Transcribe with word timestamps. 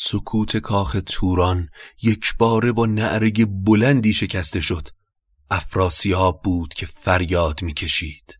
سکوت 0.00 0.56
کاخ 0.56 0.96
توران 1.06 1.68
یک 2.02 2.34
باره 2.38 2.72
با 2.72 2.86
نعرگ 2.86 3.44
بلندی 3.44 4.12
شکسته 4.12 4.60
شد. 4.60 4.88
افراسیاب 5.50 6.42
بود 6.42 6.74
که 6.74 6.86
فریاد 6.86 7.62
می‌کشید. 7.62 8.38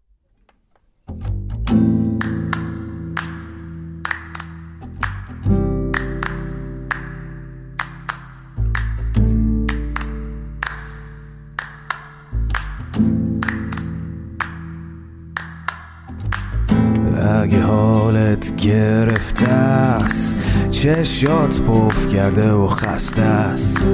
اگه 17.42 17.62
حالت 17.62 18.56
گرفته 18.56 19.48
است 19.48 20.47
چشات 20.82 21.60
پف 21.60 22.08
کرده 22.08 22.52
و 22.52 22.66
خسته 22.66 23.22
است. 23.22 23.84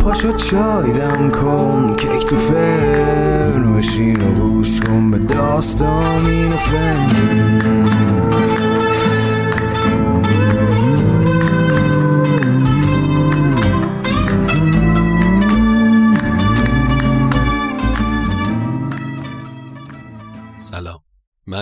پاشو 0.00 0.32
چای 0.32 0.92
دم 0.92 1.30
کن 1.30 1.94
کیک 1.96 2.26
تو 2.26 2.36
فرن 2.36 3.76
بشین 3.76 4.20
و 4.20 4.34
گوش 4.34 4.80
کن 4.80 5.10
به 5.10 5.18
داستان 5.18 6.26
این 6.26 6.56
فن. 6.56 8.53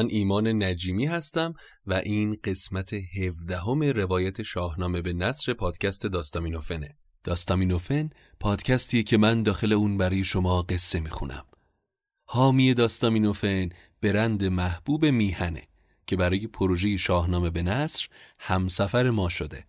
من 0.03 0.09
ایمان 0.11 0.63
نجیمی 0.63 1.07
هستم 1.07 1.55
و 1.87 1.95
این 1.95 2.37
قسمت 2.45 2.93
هفدهم 2.93 3.83
روایت 3.83 4.43
شاهنامه 4.43 5.03
به 5.03 5.13
نصر 5.13 5.55
پادکست 5.55 6.07
داستامینوفنه. 6.07 6.97
داستامینوفن 7.25 8.11
پادکستیه 8.41 9.03
که 9.03 9.17
من 9.17 9.43
داخل 9.43 9.73
اون 9.73 9.97
برای 9.97 10.25
شما 10.25 10.63
قصه 10.63 11.01
می‌خونم. 11.01 11.45
حامی 12.25 12.75
داستامینوفن 12.75 13.69
برند 14.01 14.45
محبوب 14.45 15.07
میهنه 15.07 15.63
که 16.07 16.17
برای 16.17 16.47
پروژه 16.47 16.97
شاهنامه 16.97 17.51
به 17.51 17.63
نصر 17.63 18.07
همسفر 18.41 19.11
ما 19.11 19.29
شده. 19.29 19.65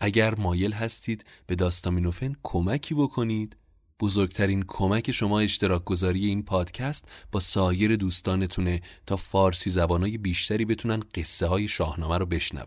اگر 0.00 0.34
مایل 0.34 0.72
هستید 0.72 1.24
به 1.46 1.54
داستامینوفن 1.54 2.36
کمکی 2.42 2.94
بکنید 2.94 3.56
بزرگترین 4.00 4.64
کمک 4.68 5.12
شما 5.12 5.40
اشتراک 5.40 5.84
گذاری 5.84 6.26
این 6.26 6.42
پادکست 6.42 7.04
با 7.32 7.40
سایر 7.40 7.96
دوستانتونه 7.96 8.80
تا 9.06 9.16
فارسی 9.16 9.70
زبانای 9.70 10.18
بیشتری 10.18 10.64
بتونن 10.64 11.02
قصه 11.14 11.46
های 11.46 11.68
شاهنامه 11.68 12.18
رو 12.18 12.26
بشنون. 12.26 12.64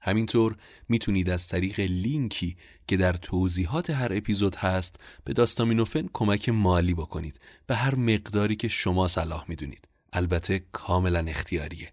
همینطور 0.00 0.56
می‌تونید 0.88 1.30
از 1.30 1.48
طریق 1.48 1.80
لینکی 1.80 2.56
که 2.86 2.96
در 2.96 3.12
توضیحات 3.12 3.90
هر 3.90 4.12
اپیزود 4.12 4.54
هست 4.56 5.00
به 5.24 5.32
داستامینوفن 5.32 6.08
کمک 6.12 6.48
مالی 6.48 6.94
بکنید 6.94 7.40
به 7.66 7.74
هر 7.76 7.94
مقداری 7.94 8.56
که 8.56 8.68
شما 8.68 9.08
صلاح 9.08 9.44
می‌دونید. 9.48 9.88
البته 10.12 10.66
کاملا 10.72 11.24
اختیاریه. 11.28 11.92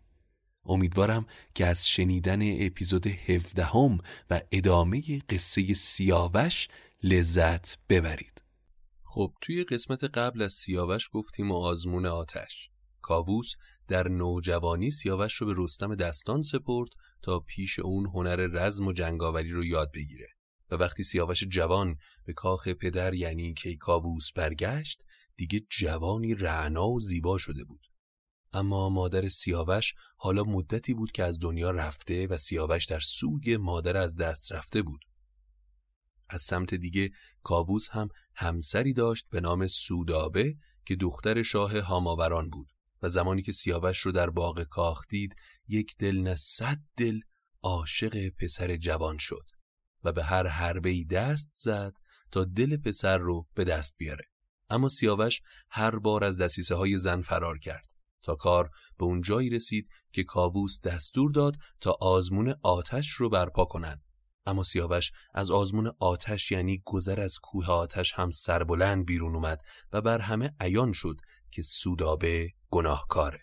امیدوارم 0.66 1.26
که 1.56 1.66
از 1.66 1.88
شنیدن 1.88 2.66
اپیزود 2.66 3.08
17 3.08 3.64
هم 3.64 3.98
و 4.30 4.42
ادامه 4.52 5.02
قصه 5.30 5.74
سیاوش 5.74 6.68
لذت 7.04 7.78
ببرید. 7.90 8.42
خب 9.14 9.34
توی 9.42 9.64
قسمت 9.64 10.04
قبل 10.04 10.42
از 10.42 10.54
سیاوش 10.54 11.10
گفتیم 11.12 11.52
و 11.52 11.56
آزمون 11.56 12.06
آتش. 12.06 12.70
کاووس 13.02 13.54
در 13.88 14.08
نوجوانی 14.08 14.92
سیاوش 14.92 15.34
رو 15.34 15.48
به 15.48 15.54
رستم 15.58 15.96
دستان 15.96 16.42
سپرد 16.42 16.90
تا 17.22 17.40
پیش 17.40 17.80
اون 17.80 18.06
هنر 18.06 18.36
رزم 18.36 18.88
و 18.88 18.94
جنگاوری 18.94 19.52
رو 19.52 19.66
یاد 19.66 19.92
بگیره. 19.92 20.28
و 20.72 20.76
وقتی 20.76 21.04
سیاوش 21.04 21.44
جوان 21.44 21.96
به 22.26 22.34
کاخ 22.34 22.68
پدر 22.68 23.14
یعنی 23.14 23.54
کیکاووس 23.54 24.32
برگشت 24.36 25.04
دیگه 25.38 25.60
جوانی 25.80 26.36
رعنا 26.36 26.88
و 26.88 27.00
زیبا 27.00 27.38
شده 27.38 27.64
بود. 27.64 27.88
اما 28.54 28.90
مادر 28.90 29.30
سیاوش 29.30 29.94
حالا 30.18 30.44
مدتی 30.44 30.94
بود 30.94 31.12
که 31.12 31.24
از 31.24 31.40
دنیا 31.40 31.72
رفته 31.72 32.28
و 32.28 32.38
سیاوش 32.38 32.86
در 32.86 33.00
سوگ 33.00 33.58
مادر 33.60 33.98
از 33.98 34.16
دست 34.16 34.52
رفته 34.52 34.82
بود. 34.82 35.02
از 36.32 36.42
سمت 36.42 36.74
دیگه 36.74 37.12
کاووس 37.44 37.90
هم 37.90 38.08
همسری 38.36 38.94
داشت 38.94 39.26
به 39.30 39.42
نام 39.42 39.68
سودابه 39.68 40.56
که 40.86 40.96
دختر 40.96 41.44
شاه 41.44 41.80
هاماوران 41.80 42.50
بود 42.50 42.68
و 43.02 43.10
زمانی 43.10 43.42
که 43.42 43.52
سیاوش 43.52 44.00
رو 44.00 44.12
در 44.12 44.30
باغ 44.30 44.64
کاخ 44.64 45.08
دید 45.08 45.36
یک 45.68 45.96
دل 46.00 46.18
نه 46.18 46.36
صد 46.36 46.80
دل 46.98 47.20
عاشق 47.62 48.30
پسر 48.30 48.78
جوان 48.78 49.18
شد 49.18 49.46
و 50.04 50.12
به 50.12 50.24
هر 50.24 50.48
حربه 50.48 51.04
دست 51.04 51.50
زد 51.54 51.98
تا 52.32 52.44
دل 52.44 52.78
پسر 52.78 53.18
رو 53.18 53.48
به 53.54 53.64
دست 53.64 53.96
بیاره. 53.98 54.26
اما 54.70 54.90
سیاوش 54.90 55.42
هر 55.70 56.00
بار 56.00 56.24
از 56.24 56.38
دسیسه 56.38 56.76
های 56.76 56.98
زن 56.98 57.22
فرار 57.22 57.58
کرد 57.58 57.92
تا 58.24 58.36
کار 58.36 58.70
به 58.98 59.06
اون 59.06 59.22
جایی 59.22 59.50
رسید 59.50 59.90
که 60.12 60.24
کاووس 60.24 60.82
دستور 60.82 61.32
داد 61.32 61.58
تا 61.82 61.98
آزمون 62.02 62.56
آتش 62.64 63.10
رو 63.10 63.30
برپا 63.30 63.66
کنند. 63.66 64.02
اما 64.46 64.64
سیاوش 64.64 65.12
از 65.34 65.52
آزمون 65.52 65.92
آتش 66.00 66.52
یعنی 66.52 66.82
گذر 66.86 67.20
از 67.20 67.40
کوه 67.40 67.68
آتش 67.68 68.14
هم 68.14 68.32
سربلند 68.32 69.06
بیرون 69.06 69.36
اومد 69.36 69.62
و 69.94 70.02
بر 70.02 70.20
همه 70.20 70.56
عیان 70.60 70.92
شد 70.92 71.22
که 71.52 71.62
سودابه 71.62 72.50
گناهکاره. 72.70 73.40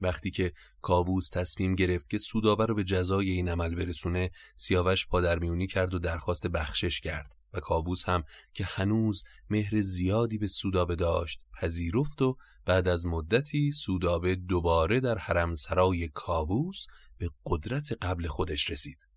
وقتی 0.00 0.30
که 0.30 0.52
کاووس 0.82 1.30
تصمیم 1.30 1.74
گرفت 1.74 2.10
که 2.10 2.18
سودابه 2.18 2.66
رو 2.66 2.74
به 2.74 2.84
جزای 2.84 3.30
این 3.30 3.48
عمل 3.48 3.74
برسونه 3.74 4.30
سیاوش 4.56 5.06
پادرمیونی 5.06 5.66
کرد 5.66 5.94
و 5.94 5.98
درخواست 5.98 6.46
بخشش 6.46 7.00
کرد 7.00 7.36
و 7.52 7.60
کاووس 7.60 8.04
هم 8.04 8.24
که 8.52 8.64
هنوز 8.64 9.24
مهر 9.50 9.80
زیادی 9.80 10.38
به 10.38 10.46
سودابه 10.46 10.94
داشت 10.94 11.44
پذیرفت 11.60 12.22
و 12.22 12.36
بعد 12.66 12.88
از 12.88 13.06
مدتی 13.06 13.72
سودابه 13.72 14.34
دوباره 14.34 15.00
در 15.00 15.18
حرم 15.18 15.54
سرای 15.54 16.08
کاووس 16.08 16.86
به 17.18 17.30
قدرت 17.46 17.92
قبل 18.02 18.26
خودش 18.26 18.70
رسید. 18.70 19.09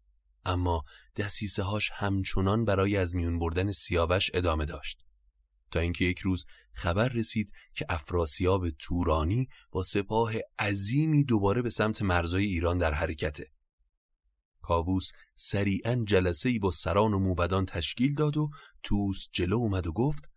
اما 0.46 0.84
دسیسه 1.16 1.64
هاش 1.64 1.92
همچنان 1.94 2.66
برای 2.66 2.98
از 2.98 3.16
میون 3.16 3.40
بردن 3.40 3.72
سیاوش 3.72 4.32
ادامه 4.34 4.66
داشت. 4.66 5.04
تا 5.72 5.80
اینکه 5.80 6.06
یک 6.06 6.20
روز 6.20 6.46
خبر 6.74 7.08
رسید 7.08 7.52
که 7.76 7.86
افراسیاب 7.90 8.70
تورانی 8.70 9.48
با 9.72 9.84
سپاه 9.84 10.34
عظیمی 10.60 11.24
دوباره 11.24 11.62
به 11.62 11.70
سمت 11.70 12.02
مرزای 12.02 12.46
ایران 12.46 12.78
در 12.78 12.94
حرکته. 12.94 13.52
کاووس 14.62 15.12
سریعا 15.36 16.04
جلسه 16.08 16.50
ای 16.50 16.60
با 16.60 16.72
سران 16.72 17.14
و 17.14 17.20
موبدان 17.20 17.66
تشکیل 17.66 18.16
داد 18.16 18.38
و 18.38 18.50
توس 18.84 19.28
جلو 19.32 19.58
اومد 19.58 19.88
و 19.88 19.92
گفت 19.92 20.30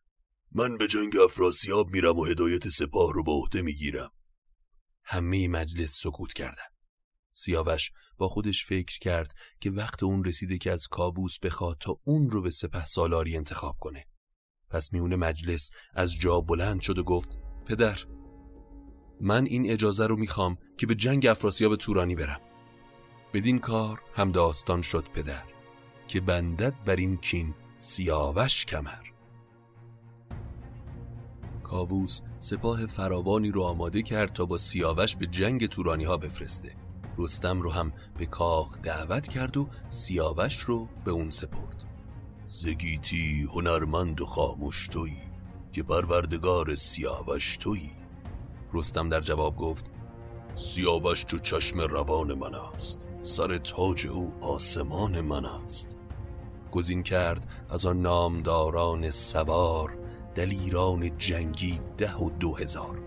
من 0.53 0.79
به 0.79 0.87
جنگ 0.87 1.17
افراسیاب 1.17 1.91
میرم 1.91 2.19
و 2.19 2.25
هدایت 2.25 2.69
سپاه 2.69 3.13
رو 3.13 3.23
به 3.25 3.33
عهده 3.33 3.63
می‌گیرم. 3.63 4.11
همه 5.05 5.49
مجلس 5.49 5.99
سکوت 6.03 6.33
کردند. 6.33 6.76
سیاوش 7.37 7.91
با 8.19 8.29
خودش 8.29 8.65
فکر 8.65 8.99
کرد 8.99 9.35
که 9.61 9.71
وقت 9.71 10.03
اون 10.03 10.25
رسیده 10.25 10.59
که 10.59 10.73
از 10.73 10.89
کابوس 10.89 11.39
بخواد 11.39 11.77
تا 11.81 12.01
اون 12.05 12.31
رو 12.31 12.43
به 12.43 12.51
سپه 12.51 12.87
سالاری 12.87 13.37
انتخاب 13.37 13.77
کنه. 13.81 14.07
پس 14.71 14.93
میون 14.93 15.17
مجلس 15.17 15.71
از 15.95 16.15
جا 16.15 16.41
بلند 16.41 16.81
شد 16.81 16.99
و 16.99 17.05
گفت 17.05 17.39
پدر 17.67 17.99
من 19.21 19.47
این 19.47 19.71
اجازه 19.71 20.07
رو 20.07 20.17
می‌خوام 20.17 20.59
که 20.79 20.87
به 20.87 20.95
جنگ 20.95 21.27
افراسیاب 21.27 21.77
تورانی 21.77 22.15
برم. 22.15 22.41
بدین 23.33 23.59
کار 23.59 24.03
هم 24.15 24.33
داستان 24.33 24.83
شد 24.83 25.05
پدر 25.15 25.45
که 26.09 26.21
بندت 26.21 26.75
بر 26.85 26.97
این 26.97 27.17
کین 27.17 27.55
سیاوش 27.79 28.67
کمر. 28.67 29.07
کابوس 31.65 32.21
سپاه 32.39 32.87
فراوانی 32.87 33.51
رو 33.51 33.63
آماده 33.63 34.03
کرد 34.03 34.33
تا 34.33 34.47
با 34.47 34.59
سیاوش 34.59 35.17
به 35.17 35.27
جنگ 35.27 35.67
تورانی 35.67 36.05
ها 36.05 36.17
بفرسته. 36.17 36.86
رستم 37.19 37.63
رو 37.63 37.71
هم 37.71 37.93
به 38.19 38.27
کاخ 38.27 38.79
دعوت 38.83 39.29
کرد 39.29 39.57
و 39.57 39.69
سیاوش 39.89 40.61
رو 40.61 40.89
به 41.05 41.11
اون 41.11 41.31
سپرد. 41.31 41.85
زگیتی 42.49 43.49
هنرمند 43.55 44.21
و 44.21 44.27
خاموش 44.27 44.89
تویی 44.89 45.23
که 45.73 45.83
پروردگار 45.83 46.75
سیاوش 46.75 47.57
تویی 47.57 47.91
رستم 48.75 49.09
در 49.09 49.21
جواب 49.21 49.57
گفت 49.57 49.91
سیاوش 50.55 51.25
چو 51.25 51.39
چشم 51.39 51.81
روان 51.81 52.35
من 52.35 52.55
است. 52.55 53.09
سر 53.21 53.59
تاج 53.59 54.07
او 54.07 54.35
آسمان 54.41 55.21
من 55.21 55.45
است. 55.45 55.99
گزین 56.73 57.03
کرد 57.03 57.67
از 57.71 57.87
آن 57.87 58.03
نامداران 58.03 59.11
سوار 59.11 59.99
دلیران 60.35 61.19
جنگی 61.19 61.81
ده 61.99 62.17
و 62.17 62.31
دو 62.31 62.57
هزار. 62.57 63.03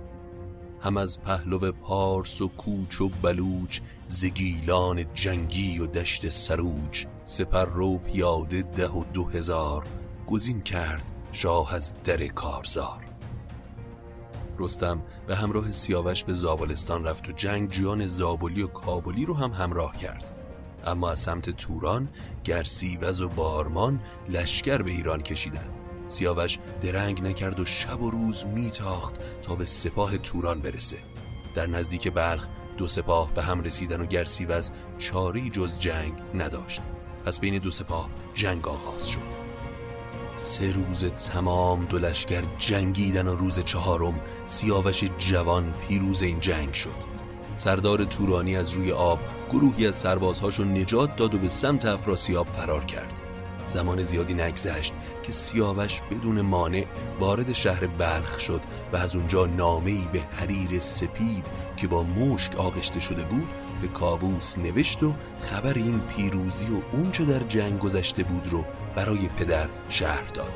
هم 0.81 0.97
از 0.97 1.21
پهلو 1.21 1.71
پارس 1.71 2.41
و 2.41 2.47
کوچ 2.47 3.01
و 3.01 3.09
بلوچ 3.09 3.79
زگیلان 4.05 5.13
جنگی 5.13 5.79
و 5.79 5.87
دشت 5.87 6.29
سروج 6.29 7.05
سپر 7.23 7.65
رو 7.65 7.97
پیاده 7.97 8.61
ده 8.61 8.89
و 8.89 9.03
دو 9.13 9.25
هزار 9.25 9.85
گزین 10.27 10.61
کرد 10.61 11.11
شاه 11.31 11.73
از 11.73 11.93
در 12.03 12.27
کارزار. 12.27 13.05
رستم 14.59 15.01
به 15.27 15.35
همراه 15.35 15.71
سیاوش 15.71 16.23
به 16.23 16.33
زابلستان 16.33 17.03
رفت 17.03 17.29
و 17.29 17.31
جنگ 17.31 17.69
جیان 17.69 18.07
زابلی 18.07 18.61
و 18.61 18.67
کابلی 18.67 19.25
رو 19.25 19.33
هم 19.33 19.51
همراه 19.51 19.97
کرد. 19.97 20.31
اما 20.85 21.11
از 21.11 21.19
سمت 21.19 21.49
توران 21.49 22.09
گرسیوز 22.43 23.21
و 23.21 23.29
بارمان 23.29 23.99
لشکر 24.29 24.81
به 24.81 24.91
ایران 24.91 25.21
کشیدند. 25.21 25.78
سیاوش 26.09 26.57
درنگ 26.81 27.23
نکرد 27.23 27.59
و 27.59 27.65
شب 27.65 28.01
و 28.01 28.09
روز 28.11 28.45
میتاخت 28.45 29.15
تا 29.41 29.55
به 29.55 29.65
سپاه 29.65 30.17
توران 30.17 30.61
برسه. 30.61 30.97
در 31.55 31.67
نزدیک 31.67 32.13
بلخ 32.13 32.47
دو 32.77 32.87
سپاه 32.87 33.33
به 33.33 33.43
هم 33.43 33.61
رسیدن 33.61 34.01
و 34.01 34.05
گرسیوز 34.05 34.71
چاری 34.97 35.49
جز 35.49 35.79
جنگ 35.79 36.13
نداشت. 36.33 36.81
پس 37.25 37.39
بین 37.39 37.57
دو 37.57 37.71
سپاه 37.71 38.09
جنگ 38.33 38.67
آغاز 38.67 39.09
شد. 39.09 39.39
سه 40.35 40.71
روز 40.71 41.05
تمام 41.05 41.85
دو 41.85 41.97
لشکر 41.97 42.43
جنگیدن 42.59 43.27
و 43.27 43.35
روز 43.35 43.59
چهارم 43.59 44.19
سیاوش 44.45 45.03
جوان 45.17 45.73
پیروز 45.87 46.21
این 46.21 46.39
جنگ 46.39 46.73
شد. 46.73 47.19
سردار 47.55 48.03
تورانی 48.03 48.55
از 48.55 48.73
روی 48.73 48.91
آب 48.91 49.19
گروهی 49.51 49.87
از 49.87 49.95
سربازهاشو 49.95 50.63
نجات 50.63 51.15
داد 51.15 51.35
و 51.35 51.37
به 51.37 51.49
سمت 51.49 51.85
افراسیاب 51.85 52.47
فرار 52.47 52.85
کرد. 52.85 53.18
زمان 53.69 54.03
زیادی 54.03 54.33
نگذشت 54.33 54.93
که 55.23 55.31
سیاوش 55.31 56.01
بدون 56.01 56.41
مانع 56.41 56.85
وارد 57.19 57.53
شهر 57.53 57.87
بلخ 57.87 58.39
شد 58.39 58.61
و 58.93 58.97
از 58.97 59.15
اونجا 59.15 59.45
نامه‌ای 59.45 60.07
به 60.13 60.19
حریر 60.19 60.79
سپید 60.79 61.47
که 61.77 61.87
با 61.87 62.03
مشک 62.03 62.55
آغشته 62.55 62.99
شده 62.99 63.23
بود 63.23 63.47
به 63.81 63.87
کابوس 63.87 64.57
نوشت 64.57 65.03
و 65.03 65.13
خبر 65.41 65.73
این 65.73 65.99
پیروزی 65.99 66.65
و 66.65 66.95
اونچه 66.95 67.25
در 67.25 67.39
جنگ 67.39 67.79
گذشته 67.79 68.23
بود 68.23 68.47
رو 68.47 68.65
برای 68.95 69.27
پدر 69.27 69.69
شهر 69.89 70.27
داد 70.27 70.51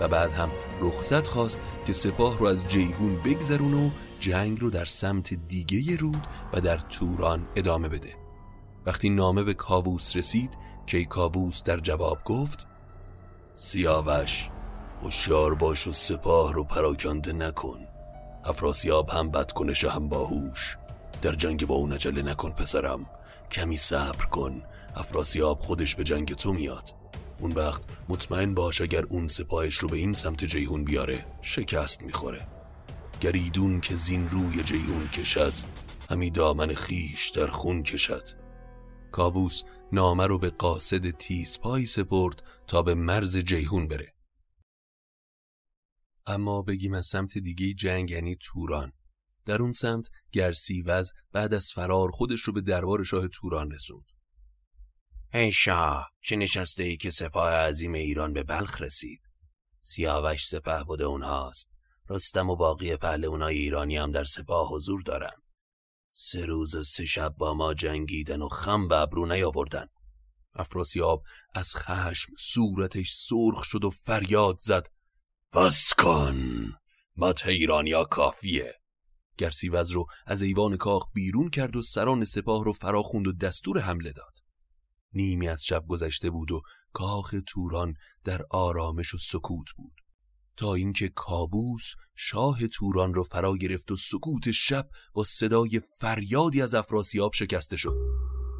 و 0.00 0.08
بعد 0.08 0.32
هم 0.32 0.50
رخصت 0.80 1.26
خواست 1.26 1.60
که 1.86 1.92
سپاه 1.92 2.38
رو 2.38 2.46
از 2.46 2.68
جیهون 2.68 3.16
بگذرون 3.16 3.74
و 3.74 3.90
جنگ 4.20 4.60
رو 4.60 4.70
در 4.70 4.84
سمت 4.84 5.34
دیگه 5.34 5.96
رود 5.96 6.26
و 6.52 6.60
در 6.60 6.78
توران 6.78 7.46
ادامه 7.56 7.88
بده. 7.88 8.14
وقتی 8.86 9.10
نامه 9.10 9.42
به 9.42 9.54
کاووس 9.54 10.16
رسید 10.16 10.50
کیکاووس 10.86 11.62
در 11.62 11.78
جواب 11.78 12.24
گفت 12.24 12.66
سیاوش 13.54 14.50
هوشیار 15.02 15.54
باش 15.54 15.86
و 15.86 15.92
سپاه 15.92 16.52
رو 16.52 16.64
پراکنده 16.64 17.32
نکن. 17.32 17.78
افراسیاب 18.44 19.10
هم 19.10 19.30
بدکنش 19.30 19.84
هم 19.84 20.08
باهوش. 20.08 20.76
در 21.22 21.32
جنگ 21.32 21.66
با 21.66 21.74
اون 21.74 21.92
عجله 21.92 22.22
نکن 22.22 22.50
پسرم. 22.50 23.06
کمی 23.52 23.76
صبر 23.76 24.24
کن. 24.24 24.62
افراسیاب 24.96 25.60
خودش 25.60 25.94
به 25.96 26.04
جنگ 26.04 26.34
تو 26.34 26.52
میاد. 26.52 26.94
اون 27.40 27.52
وقت 27.52 27.82
مطمئن 28.08 28.54
باش 28.54 28.80
اگر 28.80 29.04
اون 29.04 29.28
سپاهش 29.28 29.74
رو 29.74 29.88
به 29.88 29.96
این 29.96 30.12
سمت 30.12 30.44
جیهون 30.44 30.84
بیاره 30.84 31.24
شکست 31.42 32.02
می‌خوره. 32.02 32.46
گریدون 33.20 33.80
که 33.80 33.94
زین 33.94 34.28
روی 34.28 34.62
جیهون 34.62 35.08
کشد 35.08 35.52
همی 36.10 36.30
دامن 36.30 36.74
خیش 36.74 37.30
در 37.30 37.46
خون 37.46 37.82
کشد. 37.82 38.28
کاووس 39.12 39.62
نامه 39.92 40.26
رو 40.26 40.38
به 40.38 40.50
قاصد 40.50 41.10
تیزپایی 41.10 41.86
سپرد 41.86 42.42
تا 42.66 42.82
به 42.82 42.94
مرز 42.94 43.36
جیهون 43.36 43.88
بره. 43.88 44.14
اما 46.26 46.62
بگیم 46.62 46.94
از 46.94 47.06
سمت 47.06 47.38
دیگه 47.38 47.74
جنگ 47.74 48.10
یعنی 48.10 48.36
توران. 48.40 48.92
در 49.44 49.62
اون 49.62 49.72
سمت 49.72 50.08
گرسیوز 50.32 51.12
بعد 51.32 51.54
از 51.54 51.70
فرار 51.70 52.10
خودش 52.10 52.40
رو 52.40 52.52
به 52.52 52.60
دربار 52.60 53.04
شاه 53.04 53.28
توران 53.28 53.70
رسوند. 53.70 54.06
ای 55.34 55.52
شاه 55.52 56.10
چه 56.20 56.36
نشسته 56.36 56.82
ای 56.82 56.96
که 56.96 57.10
سپاه 57.10 57.52
عظیم 57.52 57.92
ایران 57.92 58.32
به 58.32 58.42
بلخ 58.42 58.80
رسید. 58.80 59.20
سیاوش 59.78 60.48
سپه 60.48 60.84
بوده 60.84 61.04
اونهاست. 61.04 61.76
رستم 62.08 62.50
و 62.50 62.56
باقی 62.56 62.96
پهلوانای 62.96 63.58
ایرانی 63.58 63.96
هم 63.96 64.12
در 64.12 64.24
سپاه 64.24 64.68
حضور 64.68 65.02
دارن 65.02 65.42
سه 66.18 66.46
روز 66.46 66.74
و 66.74 66.82
سه 66.82 67.04
شب 67.04 67.34
با 67.38 67.54
ما 67.54 67.74
جنگیدن 67.74 68.42
و 68.42 68.48
خم 68.48 68.88
به 68.88 68.96
ابرو 68.96 69.26
نیاوردن. 69.26 69.86
افراسیاب 70.54 71.22
از 71.54 71.76
خشم 71.76 72.32
صورتش 72.38 73.12
سرخ 73.12 73.64
شد 73.64 73.84
و 73.84 73.90
فریاد 73.90 74.56
زد. 74.58 74.88
بس 75.52 75.94
کن 75.98 76.72
مت 77.16 77.46
ایرانیا 77.46 78.04
کافیه. 78.04 78.74
گرسیوز 79.38 79.90
رو 79.90 80.06
از 80.26 80.42
ایوان 80.42 80.76
کاخ 80.76 81.12
بیرون 81.14 81.50
کرد 81.50 81.76
و 81.76 81.82
سران 81.82 82.24
سپاه 82.24 82.64
رو 82.64 82.72
فراخوند 82.72 83.26
و 83.26 83.32
دستور 83.32 83.78
حمله 83.78 84.12
داد. 84.12 84.36
نیمی 85.12 85.48
از 85.48 85.64
شب 85.64 85.84
گذشته 85.88 86.30
بود 86.30 86.52
و 86.52 86.60
کاخ 86.92 87.34
توران 87.46 87.94
در 88.24 88.42
آرامش 88.50 89.14
و 89.14 89.18
سکوت 89.18 89.66
بود. 89.76 90.05
تا 90.56 90.74
اینکه 90.74 91.08
کابوس 91.08 91.92
شاه 92.14 92.66
توران 92.66 93.14
رو 93.14 93.22
فرا 93.22 93.56
گرفت 93.56 93.90
و 93.90 93.96
سکوت 93.96 94.50
شب 94.50 94.88
با 95.12 95.24
صدای 95.24 95.80
فریادی 96.00 96.62
از 96.62 96.74
افراسیاب 96.74 97.32
شکسته 97.34 97.76
شد. 97.76 97.98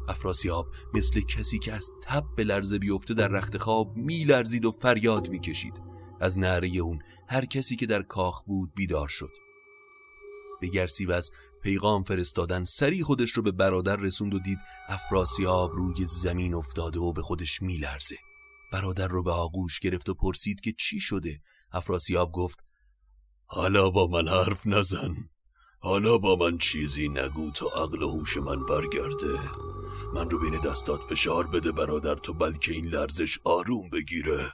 افراسیاب 0.07 0.67
مثل 0.93 1.21
کسی 1.21 1.59
که 1.59 1.73
از 1.73 1.91
تب 2.03 2.23
به 2.37 2.43
لرزه 2.43 2.79
بیفته 2.79 3.13
در 3.13 3.27
رخت 3.27 3.57
خواب 3.57 3.95
میلرزید 3.95 4.65
و 4.65 4.71
فریاد 4.71 5.29
می‌کشید. 5.29 5.81
از 6.19 6.39
نعره 6.39 6.67
اون 6.67 6.99
هر 7.29 7.45
کسی 7.45 7.75
که 7.75 7.85
در 7.85 8.01
کاخ 8.01 8.43
بود 8.43 8.73
بیدار 8.75 9.07
شد. 9.07 9.31
به 10.61 10.67
گرسیوز 10.67 11.31
پیغام 11.63 12.03
فرستادن 12.03 12.63
سری 12.63 13.03
خودش 13.03 13.31
رو 13.31 13.43
به 13.43 13.51
برادر 13.51 13.95
رسوند 13.95 14.33
و 14.33 14.39
دید 14.39 14.59
افراسیاب 14.87 15.71
روی 15.75 16.05
زمین 16.05 16.53
افتاده 16.53 16.99
و 16.99 17.13
به 17.13 17.21
خودش 17.21 17.61
میلرزه. 17.61 18.17
برادر 18.71 19.07
رو 19.07 19.23
به 19.23 19.31
آغوش 19.31 19.79
گرفت 19.79 20.09
و 20.09 20.13
پرسید 20.13 20.61
که 20.61 20.73
چی 20.77 20.99
شده؟ 20.99 21.41
افراسیاب 21.71 22.31
گفت 22.31 22.59
حالا 23.45 23.89
با 23.89 24.07
من 24.07 24.27
حرف 24.27 24.67
نزن. 24.67 25.15
حالا 25.79 26.17
با 26.17 26.35
من 26.35 26.57
چیزی 26.57 27.09
نگو 27.09 27.51
تا 27.51 27.65
عقل 27.67 28.03
و 28.03 28.09
هوش 28.09 28.37
من 28.37 28.65
برگرده. 28.65 29.39
من 30.13 30.29
رو 30.29 30.39
بین 30.39 30.61
دستات 30.61 31.03
فشار 31.03 31.47
بده 31.47 31.71
برادر 31.71 32.15
تو 32.15 32.33
بلکه 32.33 32.71
این 32.71 32.85
لرزش 32.85 33.39
آروم 33.45 33.89
بگیره. 33.89 34.51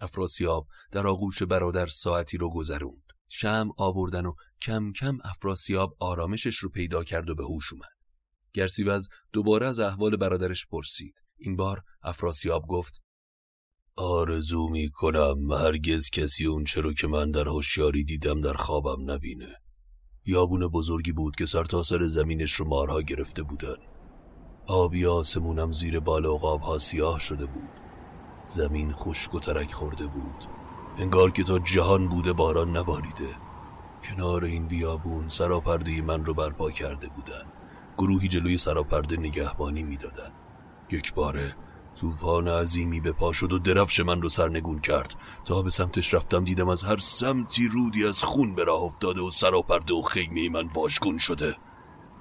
افراسیاب 0.00 0.66
در 0.90 1.06
آغوش 1.06 1.42
برادر 1.42 1.86
ساعتی 1.86 2.36
رو 2.36 2.50
گذروند. 2.50 3.04
شم 3.28 3.70
آوردن 3.76 4.26
و 4.26 4.34
کم 4.62 4.92
کم 4.92 5.18
افراسیاب 5.24 5.96
آرامشش 6.00 6.56
رو 6.56 6.68
پیدا 6.68 7.04
کرد 7.04 7.30
و 7.30 7.34
به 7.34 7.44
هوش 7.44 7.72
اومد. 7.72 7.94
گرسیوز 8.52 9.08
دوباره 9.32 9.66
از 9.66 9.78
احوال 9.78 10.16
برادرش 10.16 10.66
پرسید. 10.66 11.22
این 11.36 11.56
بار 11.56 11.82
افراسیاب 12.02 12.66
گفت 12.68 13.03
آرزو 13.96 14.68
می 14.68 14.90
کنم 14.90 15.52
هرگز 15.52 16.10
کسی 16.10 16.46
اون 16.46 16.64
رو 16.76 16.92
که 16.92 17.06
من 17.06 17.30
در 17.30 17.48
هوشیاری 17.48 18.04
دیدم 18.04 18.40
در 18.40 18.52
خوابم 18.52 19.10
نبینه. 19.10 19.56
یابون 20.24 20.68
بزرگی 20.68 21.12
بود 21.12 21.36
که 21.36 21.46
سرتاسر 21.46 21.98
سر 21.98 22.04
زمینش 22.04 22.52
رو 22.52 22.68
مارها 22.68 23.02
گرفته 23.02 23.42
بودن. 23.42 23.76
آبی 24.66 25.06
آسمونم 25.06 25.72
زیر 25.72 26.00
بال 26.00 26.24
و 26.24 26.38
ها 26.38 26.78
سیاه 26.78 27.18
شده 27.18 27.46
بود. 27.46 27.68
زمین 28.44 28.92
خشک 28.92 29.34
و 29.34 29.40
ترک 29.40 29.72
خورده 29.72 30.06
بود. 30.06 30.44
انگار 30.98 31.30
که 31.30 31.44
تا 31.44 31.58
جهان 31.58 32.08
بوده 32.08 32.32
باران 32.32 32.76
نباریده. 32.76 33.36
کنار 34.04 34.44
این 34.44 34.68
بیابون 34.68 35.28
سراپرده 35.28 36.02
من 36.02 36.24
رو 36.24 36.34
برپا 36.34 36.70
کرده 36.70 37.08
بودن. 37.08 37.52
گروهی 37.98 38.28
جلوی 38.28 38.58
سراپرده 38.58 39.16
نگهبانی 39.16 39.82
می‌دادن. 39.82 40.32
یک 40.90 41.14
باره 41.14 41.56
طوفان 42.00 42.48
عظیمی 42.48 43.00
به 43.00 43.12
پا 43.12 43.32
شد 43.32 43.52
و 43.52 43.58
درفش 43.58 44.00
من 44.00 44.22
رو 44.22 44.28
سرنگون 44.28 44.80
کرد. 44.80 45.14
تا 45.44 45.62
به 45.62 45.70
سمتش 45.70 46.14
رفتم 46.14 46.44
دیدم 46.44 46.68
از 46.68 46.82
هر 46.82 46.98
سمتی 46.98 47.68
رودی 47.68 48.06
از 48.06 48.22
خون 48.22 48.54
به 48.54 48.64
راه 48.64 48.82
افتاده 48.82 49.20
و 49.20 49.30
سراپرده 49.30 49.94
و 49.94 50.02
خیمه 50.02 50.48
من 50.48 50.68
واژگون 50.74 51.18
شده. 51.18 51.56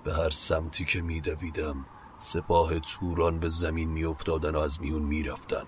به 0.03 0.13
هر 0.13 0.29
سمتی 0.29 0.85
که 0.85 1.01
میدویدم 1.01 1.85
سپاه 2.17 2.79
توران 2.79 3.39
به 3.39 3.49
زمین 3.49 3.89
میافتادن 3.89 4.55
و 4.55 4.59
از 4.59 4.81
میون 4.81 5.03
می‌رفتن 5.03 5.63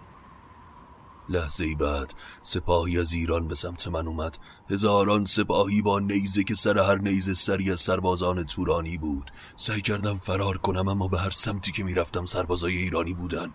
لحظه 1.29 1.65
ای 1.65 1.75
بعد 1.75 2.13
سپاهی 2.41 2.99
از 2.99 3.13
ایران 3.13 3.47
به 3.47 3.55
سمت 3.55 3.87
من 3.87 4.07
اومد. 4.07 4.37
هزاران 4.69 5.25
سپاهی 5.25 5.81
با 5.81 5.99
نیزه 5.99 6.43
که 6.43 6.55
سر 6.55 6.77
هر 6.77 6.97
نیزه 6.97 7.33
سری 7.33 7.71
از 7.71 7.79
سربازان 7.79 8.43
تورانی 8.43 8.97
بود. 8.97 9.31
سعی 9.55 9.81
کردم 9.81 10.15
فرار 10.15 10.57
کنم 10.57 10.87
اما 10.87 11.07
به 11.07 11.19
هر 11.19 11.29
سمتی 11.29 11.71
که 11.71 11.83
می‌رفتم 11.83 12.25
سربازای 12.25 12.77
ایرانی 12.77 13.13
بودن. 13.13 13.53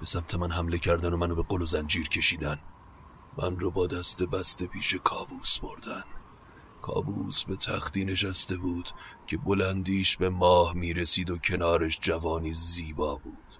به 0.00 0.06
سمت 0.06 0.34
من 0.34 0.52
حمله 0.52 0.78
کردن 0.78 1.12
و 1.12 1.16
منو 1.16 1.34
به 1.34 1.42
قل 1.42 1.62
و 1.62 1.66
زنجیر 1.66 2.08
کشیدن. 2.08 2.58
من 3.38 3.60
رو 3.60 3.70
با 3.70 3.86
دست 3.86 4.22
بسته 4.22 4.66
پیش 4.66 4.94
کاووس 4.94 5.58
بردن. 5.58 6.04
کابوس 6.82 7.44
به 7.44 7.56
تختی 7.56 8.04
نشسته 8.04 8.56
بود 8.56 8.90
که 9.26 9.36
بلندیش 9.36 10.16
به 10.16 10.30
ماه 10.30 10.74
می‌رسید 10.74 11.30
و 11.30 11.38
کنارش 11.38 11.98
جوانی 12.02 12.52
زیبا 12.52 13.16
بود. 13.16 13.58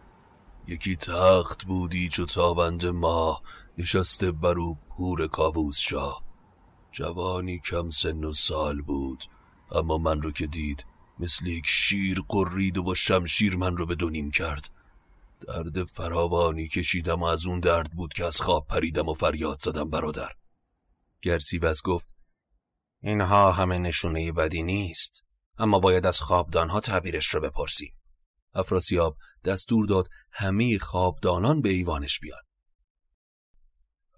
یکی 0.67 0.97
تخت 0.97 1.65
بودی 1.65 2.09
چو 2.09 2.27
تابند 2.27 2.87
ماه 2.87 3.43
نشسته 3.79 4.33
برو 4.33 4.77
پور 4.97 5.27
کابوس 5.27 5.79
شاه. 5.79 6.23
جوانی 6.93 7.59
کم 7.59 7.91
سن 7.91 8.25
و 8.25 8.33
سال 8.33 8.83
بود 8.83 9.25
اما 9.71 9.99
من 9.99 10.23
رو 10.23 10.31
که 10.31 10.47
دید 10.47 10.87
مثل 11.19 11.47
یک 11.47 11.67
شیر 11.67 12.23
قرید 12.29 12.79
و 12.79 12.83
با 12.83 12.95
شمشیر 12.95 13.57
من 13.57 13.77
رو 13.77 13.87
به 13.87 13.95
دونیم 13.95 14.31
کرد. 14.31 14.71
درد 15.41 15.85
فراوانی 15.85 16.69
کشیدم 16.69 17.21
و 17.21 17.25
از 17.25 17.47
اون 17.47 17.61
درد 17.61 17.91
بود 17.91 18.13
که 18.13 18.25
از 18.25 18.41
خواب 18.41 18.67
پریدم 18.67 19.09
و 19.09 19.15
فریاد 19.15 19.59
زدم 19.61 19.91
برادر. 19.91 20.33
گرسیوز 21.23 21.83
گفت 21.83 22.09
اینها 23.03 23.53
همه 23.53 23.79
نشونه 23.79 24.33
بدی 24.33 24.63
نیست 24.63 25.25
اما 25.59 25.79
باید 25.79 26.07
از 26.07 26.21
خوابدانها 26.21 26.81
تعبیرش 26.81 27.35
رو 27.35 27.41
بپرسیم. 27.41 27.95
افراسیاب 28.55 29.17
دستور 29.45 29.87
داد 29.87 30.09
همه 30.31 30.79
خوابدانان 30.79 31.61
به 31.61 31.69
ایوانش 31.69 32.21
بیان. 32.21 32.43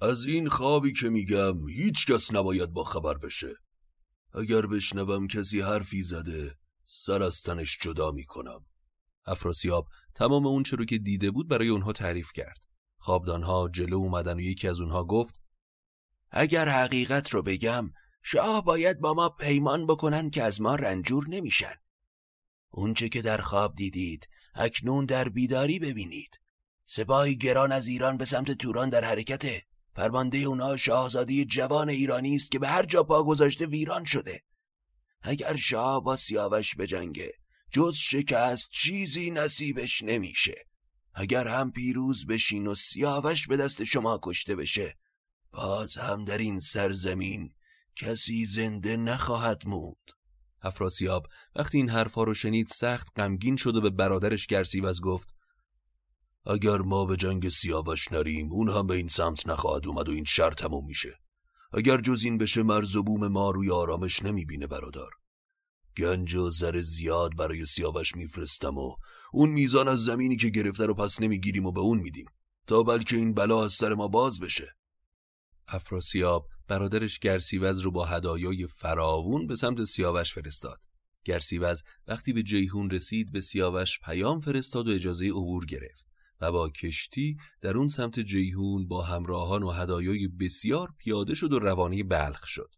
از 0.00 0.24
این 0.24 0.48
خوابی 0.48 0.92
که 0.92 1.08
میگم 1.08 1.68
هیچ 1.68 2.06
کس 2.06 2.32
نباید 2.34 2.70
با 2.70 2.84
خبر 2.84 3.14
بشه. 3.14 3.54
اگر 4.34 4.66
بشنوم 4.66 5.28
کسی 5.28 5.60
حرفی 5.60 6.02
زده 6.02 6.54
سر 6.84 7.22
از 7.22 7.42
تنش 7.42 7.78
جدا 7.80 8.10
می‌کنم. 8.10 8.64
افراسیاب 9.28 9.88
تمام 10.14 10.46
اون 10.46 10.64
رو 10.64 10.84
که 10.84 10.98
دیده 10.98 11.30
بود 11.30 11.48
برای 11.48 11.68
اونها 11.68 11.92
تعریف 11.92 12.32
کرد. 12.34 12.58
خوابدانها 12.98 13.68
جلو 13.68 13.96
اومدن 13.96 14.36
و 14.36 14.40
یکی 14.40 14.68
از 14.68 14.80
اونها 14.80 15.04
گفت 15.04 15.34
اگر 16.30 16.68
حقیقت 16.68 17.30
رو 17.30 17.42
بگم 17.42 17.92
شاه 18.22 18.64
باید 18.64 19.00
با 19.00 19.14
ما 19.14 19.28
پیمان 19.28 19.86
بکنن 19.86 20.30
که 20.30 20.42
از 20.42 20.60
ما 20.60 20.74
رنجور 20.74 21.28
نمیشن. 21.28 21.74
اونچه 22.70 23.08
که 23.08 23.22
در 23.22 23.38
خواب 23.40 23.74
دیدید 23.74 24.28
اکنون 24.54 25.04
در 25.04 25.28
بیداری 25.28 25.78
ببینید. 25.78 26.40
سپاهی 26.84 27.36
گران 27.36 27.72
از 27.72 27.88
ایران 27.88 28.16
به 28.16 28.24
سمت 28.24 28.50
توران 28.50 28.88
در 28.88 29.04
حرکته 29.04 29.62
فرمانده 29.94 30.38
اونها 30.38 30.76
شاهزاده 30.76 31.44
جوان 31.44 31.88
ایرانی 31.88 32.34
است 32.34 32.50
که 32.50 32.58
به 32.58 32.68
هر 32.68 32.82
جا 32.82 33.02
پا 33.02 33.24
گذاشته 33.24 33.66
ویران 33.66 34.04
شده. 34.04 34.42
اگر 35.22 35.56
شاه 35.56 36.04
با 36.04 36.16
سیاوش 36.16 36.76
بجنگه 36.76 37.32
جز 37.70 37.94
شکست 37.94 38.68
چیزی 38.70 39.30
نصیبش 39.30 40.02
نمیشه. 40.02 40.64
اگر 41.14 41.48
هم 41.48 41.72
پیروز 41.72 42.26
بشین 42.26 42.66
و 42.66 42.74
سیاوش 42.74 43.46
به 43.46 43.56
دست 43.56 43.84
شما 43.84 44.20
کشته 44.22 44.56
بشه 44.56 44.94
باز 45.52 45.96
هم 45.96 46.24
در 46.24 46.38
این 46.38 46.60
سرزمین 46.60 47.52
کسی 47.96 48.46
زنده 48.46 48.96
نخواهد 48.96 49.62
موند. 49.66 49.96
افراسیاب 50.62 51.26
وقتی 51.56 51.78
این 51.78 51.88
حرفا 51.88 52.24
رو 52.24 52.34
شنید 52.34 52.68
سخت 52.68 53.08
غمگین 53.16 53.56
شد 53.56 53.76
و 53.76 53.80
به 53.80 53.90
برادرش 53.90 54.46
گرسیوز 54.46 55.00
گفت 55.00 55.28
اگر 56.46 56.78
ما 56.78 57.04
به 57.04 57.16
جنگ 57.16 57.48
سیاوش 57.48 58.12
نریم 58.12 58.48
اون 58.52 58.70
هم 58.70 58.86
به 58.86 58.94
این 58.94 59.08
سمت 59.08 59.46
نخواهد 59.46 59.86
اومد 59.86 60.08
و 60.08 60.12
این 60.12 60.24
شر 60.24 60.50
تموم 60.50 60.86
میشه. 60.86 61.18
اگر 61.72 62.00
جز 62.00 62.24
این 62.24 62.38
بشه 62.38 62.62
مرز 62.62 62.96
و 62.96 63.02
بوم 63.02 63.28
ما 63.28 63.50
روی 63.50 63.70
آرامش 63.70 64.22
نمی‌بینه 64.22 64.66
برادر. 64.66 65.08
گنج 65.98 66.34
و 66.34 66.50
زر 66.50 66.78
زیاد 66.78 67.36
برای 67.36 67.66
سیاوش 67.66 68.16
میفرستم 68.16 68.78
و 68.78 68.96
اون 69.32 69.50
میزان 69.50 69.88
از 69.88 70.04
زمینی 70.04 70.36
که 70.36 70.48
گرفته 70.48 70.86
رو 70.86 70.94
پس 70.94 71.20
نمی‌گیریم 71.20 71.66
و 71.66 71.72
به 71.72 71.80
اون 71.80 71.98
میدیم 71.98 72.26
تا 72.66 72.82
بلکه 72.82 73.16
این 73.16 73.34
بلا 73.34 73.64
از 73.64 73.72
سر 73.72 73.94
ما 73.94 74.08
باز 74.08 74.40
بشه. 74.40 74.74
افراسیاب 75.68 76.48
برادرش 76.68 77.18
گرسیوز 77.18 77.78
رو 77.78 77.90
با 77.90 78.04
هدایای 78.04 78.66
فراوون 78.66 79.46
به 79.46 79.56
سمت 79.56 79.84
سیاوش 79.84 80.32
فرستاد. 80.32 80.78
گرسیوز 81.24 81.82
وقتی 82.06 82.32
به 82.32 82.42
جیهون 82.42 82.90
رسید 82.90 83.32
به 83.32 83.40
سیاوش 83.40 83.98
پیام 84.04 84.40
فرستاد 84.40 84.88
و 84.88 84.90
اجازه 84.90 85.26
عبور 85.26 85.66
گرفت 85.66 86.06
و 86.40 86.52
با 86.52 86.68
کشتی 86.68 87.36
در 87.60 87.76
اون 87.76 87.88
سمت 87.88 88.20
جیهون 88.20 88.88
با 88.88 89.02
همراهان 89.02 89.62
و 89.62 89.70
هدایای 89.70 90.28
بسیار 90.28 90.94
پیاده 90.98 91.34
شد 91.34 91.52
و 91.52 91.58
روانه 91.58 92.04
بلخ 92.04 92.46
شد. 92.46 92.70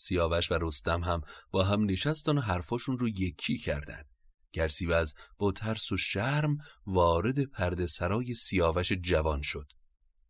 سیاوش 0.00 0.52
و 0.52 0.58
رستم 0.60 1.02
هم 1.02 1.20
با 1.50 1.64
هم 1.64 1.84
نشستن 1.84 2.38
و 2.38 2.40
حرفاشون 2.40 2.98
رو 2.98 3.08
یکی 3.08 3.58
کردن. 3.58 4.02
گرسیوز 4.52 5.14
با 5.38 5.52
ترس 5.52 5.92
و 5.92 5.96
شرم 5.96 6.58
وارد 6.86 7.44
پرده 7.44 7.86
سرای 7.86 8.34
سیاوش 8.34 8.92
جوان 8.92 9.42
شد. 9.42 9.72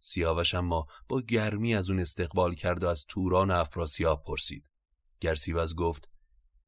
سیاوش 0.01 0.55
اما 0.55 0.87
با 1.09 1.21
گرمی 1.21 1.75
از 1.75 1.91
اون 1.91 2.01
استقبال 2.01 2.55
کرد 2.55 2.85
و 2.85 2.87
از 2.87 3.05
توران 3.09 3.51
افراسیاب 3.51 4.25
پرسید. 4.25 4.71
گرسیوز 5.21 5.75
گفت 5.75 6.09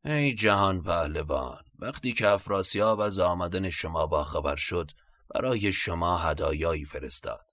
ای 0.05 0.35
جهان 0.35 0.83
پهلوان 0.83 1.65
وقتی 1.79 2.13
که 2.13 2.29
افراسیاب 2.29 3.01
از 3.01 3.19
آمدن 3.19 3.71
شما 3.71 4.07
با 4.07 4.25
خبر 4.25 4.57
شد 4.57 4.91
برای 5.35 5.73
شما 5.73 6.19
هدایایی 6.19 6.85
فرستاد. 6.85 7.47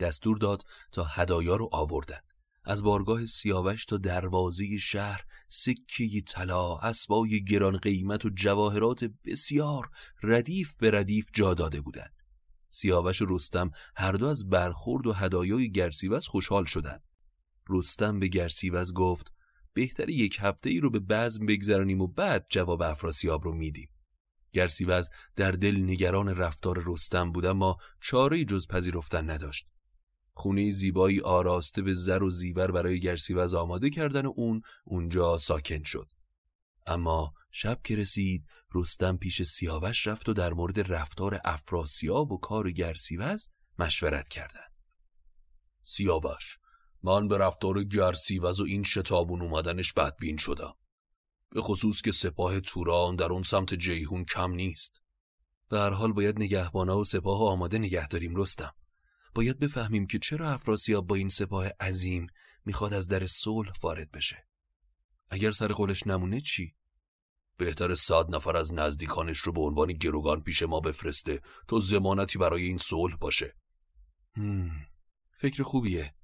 دستور 0.00 0.38
داد 0.38 0.62
تا 0.92 1.04
هدایا 1.04 1.56
رو 1.56 1.68
آوردن. 1.72 2.20
از 2.64 2.82
بارگاه 2.82 3.26
سیاوش 3.26 3.84
تا 3.84 3.96
دروازه 3.96 4.78
شهر 4.78 5.24
سکه 5.48 6.20
طلا 6.20 6.76
اسبای 6.76 7.44
گران 7.44 7.76
قیمت 7.76 8.24
و 8.24 8.30
جواهرات 8.30 9.04
بسیار 9.24 9.90
ردیف 10.22 10.74
به 10.74 10.90
ردیف 10.90 11.28
جا 11.32 11.54
داده 11.54 11.80
بودند. 11.80 12.14
سیاوش 12.68 13.22
و 13.22 13.26
رستم 13.28 13.70
هر 13.96 14.12
دو 14.12 14.26
از 14.26 14.48
برخورد 14.48 15.06
و 15.06 15.12
هدایای 15.12 15.72
گرسیوز 15.72 16.26
خوشحال 16.26 16.64
شدند. 16.64 17.02
رستم 17.68 18.18
به 18.18 18.28
گرسیوز 18.28 18.92
گفت 18.92 19.32
بهتر 19.72 20.08
یک 20.08 20.36
هفته 20.40 20.70
ای 20.70 20.80
رو 20.80 20.90
به 20.90 20.98
بزم 20.98 21.46
بگذرانیم 21.46 22.00
و 22.00 22.06
بعد 22.06 22.46
جواب 22.50 22.82
افراسیاب 22.82 23.44
رو 23.44 23.54
میدیم. 23.54 23.88
گرسیوز 24.52 25.10
در 25.36 25.52
دل 25.52 25.82
نگران 25.82 26.28
رفتار 26.28 26.82
رستم 26.86 27.32
بود 27.32 27.46
اما 27.46 27.76
چاره 28.00 28.44
جز 28.44 28.66
پذیرفتن 28.66 29.30
نداشت. 29.30 29.66
خونه 30.36 30.70
زیبایی 30.70 31.20
آراسته 31.20 31.82
به 31.82 31.94
زر 31.94 32.22
و 32.22 32.30
زیور 32.30 32.70
برای 32.70 33.00
گرسیوز 33.00 33.54
آماده 33.54 33.90
کردن 33.90 34.26
اون 34.26 34.62
اونجا 34.84 35.38
ساکن 35.38 35.82
شد. 35.82 36.10
اما 36.86 37.34
شب 37.50 37.80
که 37.84 37.96
رسید 37.96 38.46
رستم 38.74 39.16
پیش 39.16 39.42
سیاوش 39.42 40.06
رفت 40.06 40.28
و 40.28 40.32
در 40.32 40.52
مورد 40.52 40.92
رفتار 40.92 41.40
افراسیاب 41.44 42.32
و 42.32 42.38
کار 42.38 42.70
گرسیوز 42.70 43.48
مشورت 43.78 44.28
کردند. 44.28 44.72
سیاوش 45.82 46.58
من 47.02 47.28
به 47.28 47.38
رفتار 47.38 47.84
گرسیوز 47.84 48.60
و 48.60 48.64
این 48.64 48.82
شتابون 48.82 49.42
اومدنش 49.42 49.92
بدبین 49.92 50.36
شدم. 50.36 50.74
به 51.50 51.62
خصوص 51.62 52.02
که 52.02 52.12
سپاه 52.12 52.60
توران 52.60 53.16
در 53.16 53.32
اون 53.32 53.42
سمت 53.42 53.74
جیهون 53.74 54.24
کم 54.24 54.52
نیست. 54.52 55.00
هر 55.72 55.90
حال 55.90 56.12
باید 56.12 56.38
نگهبانا 56.38 56.98
و 56.98 57.04
سپاه 57.04 57.42
آماده 57.42 57.78
نگه 57.78 58.08
داریم 58.08 58.36
رستم. 58.36 58.74
باید 59.34 59.58
بفهمیم 59.58 60.06
که 60.06 60.18
چرا 60.18 60.52
افراسیاب 60.52 61.06
با 61.06 61.14
این 61.14 61.28
سپاه 61.28 61.68
عظیم 61.80 62.26
می‌خواد 62.64 62.94
از 62.94 63.08
در 63.08 63.26
صلح 63.26 63.72
وارد 63.82 64.10
بشه. 64.10 64.48
اگر 65.30 65.50
سر 65.50 65.72
قولش 65.72 66.06
نمونه 66.06 66.40
چی؟ 66.40 66.74
بهتر 67.56 67.94
صد 67.94 68.34
نفر 68.34 68.56
از 68.56 68.72
نزدیکانش 68.72 69.38
رو 69.38 69.52
به 69.52 69.60
عنوان 69.60 69.92
گروگان 69.92 70.42
پیش 70.42 70.62
ما 70.62 70.80
بفرسته 70.80 71.40
تا 71.68 71.80
زمانتی 71.80 72.38
برای 72.38 72.62
این 72.62 72.78
صلح 72.78 73.16
باشه. 73.16 73.56
فکر 75.38 75.62
خوبیه. 75.62 76.14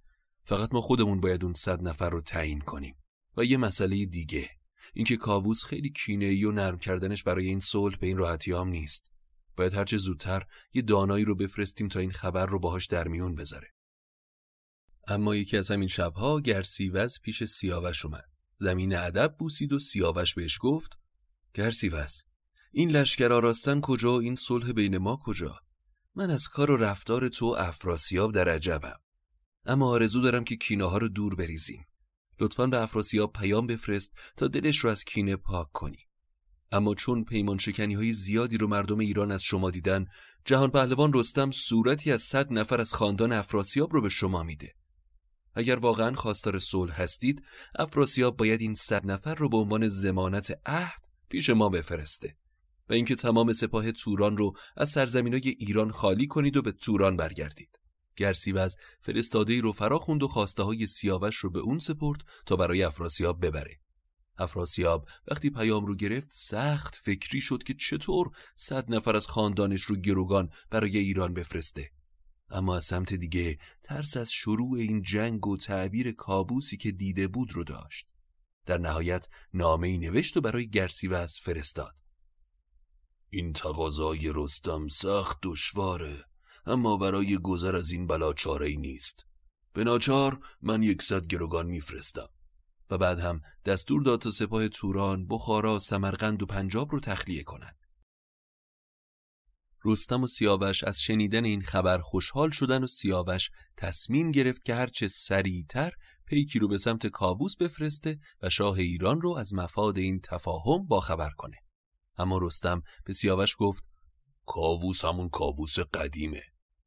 فقط 0.45 0.75
ما 0.75 0.81
خودمون 0.81 1.21
باید 1.21 1.45
اون 1.45 1.55
صد 1.55 1.83
نفر 1.83 2.11
رو 2.11 2.21
تعیین 2.21 2.61
کنیم. 2.61 2.97
و 3.37 3.45
یه 3.45 3.57
مسئله 3.57 4.07
دیگه. 4.07 4.51
اینکه 4.95 5.17
کاووس 5.17 5.65
خیلی 5.65 5.91
کینه 5.91 6.47
و 6.47 6.53
نرم 6.53 6.79
کردنش 6.79 7.23
برای 7.23 7.47
این 7.47 7.61
صلح 7.61 7.97
به 7.97 8.07
این 8.07 8.17
راحتی 8.17 8.53
هم 8.53 8.69
نیست. 8.69 9.10
باید 9.61 9.75
هرچه 9.75 9.97
زودتر 9.97 10.47
یه 10.73 10.83
دانایی 10.83 11.25
رو 11.25 11.35
بفرستیم 11.35 11.89
تا 11.89 12.01
این 12.01 12.13
خبر 12.13 12.47
رو 12.47 12.59
باهاش 12.59 12.87
در 12.87 13.09
میون 13.09 13.35
بذاره. 13.35 13.69
اما 15.09 15.37
یکی 15.37 15.57
از 15.57 15.71
همین 15.71 15.89
شبها 15.89 16.41
گرسیوز 16.41 17.21
پیش 17.23 17.45
سیاوش 17.45 18.05
اومد. 18.05 18.29
زمین 18.57 18.97
ادب 18.97 19.37
بوسید 19.39 19.73
و 19.73 19.79
سیاوش 19.79 20.35
بهش 20.35 20.59
گفت 20.61 20.99
گرسیوز 21.55 22.25
این 22.73 22.91
لشکر 22.91 23.33
آراستن 23.33 23.81
کجا 23.81 24.13
و 24.13 24.21
این 24.21 24.35
صلح 24.35 24.73
بین 24.73 24.99
ما 24.99 25.17
کجا؟ 25.17 25.61
من 26.15 26.31
از 26.31 26.49
کار 26.49 26.71
و 26.71 26.77
رفتار 26.77 27.29
تو 27.29 27.47
افراسیاب 27.47 28.33
در 28.33 28.49
عجبم. 28.49 28.99
اما 29.65 29.91
آرزو 29.91 30.21
دارم 30.21 30.45
که 30.45 30.57
کینه 30.57 30.85
ها 30.85 30.99
رو 30.99 31.09
دور 31.09 31.35
بریزیم. 31.35 31.87
لطفا 32.39 32.67
به 32.67 32.83
افراسیاب 32.83 33.33
پیام 33.33 33.67
بفرست 33.67 34.13
تا 34.37 34.49
دلش 34.49 34.79
رو 34.79 34.91
از 34.91 35.05
کینه 35.05 35.37
پاک 35.37 35.73
کنی. 35.73 36.10
اما 36.73 36.95
چون 36.95 37.25
پیمان 37.25 37.59
شکنی 37.59 37.95
های 37.95 38.13
زیادی 38.13 38.59
رو 38.59 38.67
مردم 38.67 38.99
ایران 38.99 39.33
از 39.33 39.43
شما 39.43 39.71
دیدن 39.71 40.07
جهان 40.45 40.71
پهلوان 40.71 41.13
رستم 41.13 41.51
صورتی 41.51 42.13
از 42.13 42.23
صد 42.23 42.53
نفر 42.53 42.81
از 42.81 42.95
خاندان 42.95 43.33
افراسیاب 43.33 43.95
رو 43.95 44.03
به 44.03 44.09
شما 44.09 44.43
میده 44.43 44.75
اگر 45.55 45.77
واقعا 45.77 46.15
خواستار 46.15 46.59
صلح 46.59 47.03
هستید 47.03 47.43
افراسیاب 47.79 48.37
باید 48.37 48.61
این 48.61 48.75
صد 48.75 49.11
نفر 49.11 49.35
رو 49.35 49.49
به 49.49 49.57
عنوان 49.57 49.89
زمانت 49.89 50.61
عهد 50.67 51.01
پیش 51.29 51.51
ما 51.51 51.69
بفرسته 51.69 52.37
و 52.89 52.93
اینکه 52.93 53.15
تمام 53.15 53.53
سپاه 53.53 53.93
توران 53.93 54.37
رو 54.37 54.53
از 54.77 54.91
سرزمینای 54.91 55.57
ایران 55.59 55.91
خالی 55.91 56.27
کنید 56.27 56.57
و 56.57 56.63
به 56.63 56.73
توران 56.73 57.17
برگردید 57.17 57.81
گرسیوز 58.17 58.77
فرستاده 59.01 59.61
رو 59.61 59.73
فرا 59.73 59.99
خوند 59.99 60.23
و 60.23 60.29
خواسته 60.29 60.63
های 60.63 60.87
سیاوش 60.87 61.37
رو 61.37 61.51
به 61.51 61.61
اون 61.61 61.79
سپرد 61.79 62.21
تا 62.47 62.57
برای 62.57 62.83
افراسیاب 62.83 63.47
ببره. 63.47 63.81
افراسیاب 64.39 65.09
وقتی 65.29 65.51
پیام 65.51 65.87
رو 65.87 65.97
گرفت 65.97 66.29
سخت 66.33 66.97
فکری 66.97 67.41
شد 67.41 67.63
که 67.63 67.75
چطور 67.75 68.31
صد 68.57 68.95
نفر 68.95 69.17
از 69.17 69.27
خاندانش 69.27 69.83
رو 69.83 69.97
گروگان 69.97 70.51
برای 70.71 70.99
ایران 70.99 71.35
بفرسته. 71.35 71.91
اما 72.51 72.77
از 72.77 72.85
سمت 72.85 73.15
دیگه 73.15 73.59
ترس 73.83 74.17
از 74.17 74.33
شروع 74.33 74.79
این 74.79 75.03
جنگ 75.03 75.47
و 75.47 75.57
تعبیر 75.57 76.13
کابوسی 76.13 76.77
که 76.77 76.91
دیده 76.91 77.29
بود 77.29 77.55
رو 77.55 77.65
داشت. 77.65 78.13
در 78.67 78.79
نهایت 78.79 79.29
نامه 79.55 79.89
ای 79.89 79.99
نوشت 79.99 80.37
و 80.37 80.41
برای 80.41 80.71
گرسیوز 80.71 81.37
فرستاد. 81.37 81.99
این 83.31 83.53
تقاضای 83.53 84.33
رستم 84.35 84.89
سخت 84.89 85.39
دشواره 85.43 86.25
اما 86.67 86.97
برای 86.97 87.39
گذر 87.39 87.77
از 87.77 87.93
این 87.93 88.07
بلا 88.07 88.33
چاره 88.33 88.67
ای 88.67 88.77
نیست 88.77 89.27
به 89.73 89.85
ناچار 89.85 90.41
من 90.63 90.83
یکصد 90.83 91.27
گروگان 91.27 91.67
میفرستم 91.67 92.29
و 92.91 92.99
بعد 92.99 93.19
هم 93.19 93.41
دستور 93.65 94.03
داد 94.03 94.21
تا 94.21 94.31
سپاه 94.31 94.69
توران، 94.69 95.27
بخارا، 95.27 95.79
سمرقند 95.79 96.43
و 96.43 96.47
پنجاب 96.47 96.93
رو 96.93 97.01
تخلیه 97.01 97.43
کنند. 97.43 97.77
رستم 99.85 100.23
و 100.23 100.27
سیاوش 100.27 100.85
از 100.85 101.01
شنیدن 101.01 101.45
این 101.45 101.63
خبر 101.63 101.99
خوشحال 101.99 102.51
شدن 102.51 102.85
و 102.85 102.87
سیاوش 102.87 103.51
تصمیم 103.77 104.31
گرفت 104.31 104.65
که 104.65 104.75
هرچه 104.75 105.09
سریعتر 105.09 105.93
پیکی 106.27 106.59
رو 106.59 106.69
به 106.69 106.79
سمت 106.79 107.07
کابوس 107.07 107.57
بفرسته 107.57 108.19
و 108.43 108.51
شاه 108.51 108.79
ایران 108.79 109.21
رو 109.21 109.37
از 109.37 109.55
مفاد 109.55 109.99
این 109.99 110.21
تفاهم 110.21 110.87
باخبر 110.87 111.31
کنه. 111.31 111.57
اما 112.19 112.39
رستم 112.43 112.83
به 113.05 113.13
سیاوش 113.13 113.55
گفت 113.59 113.85
کاووس 114.47 115.05
همون 115.05 115.29
کاووس 115.29 115.79
قدیمه 115.79 116.43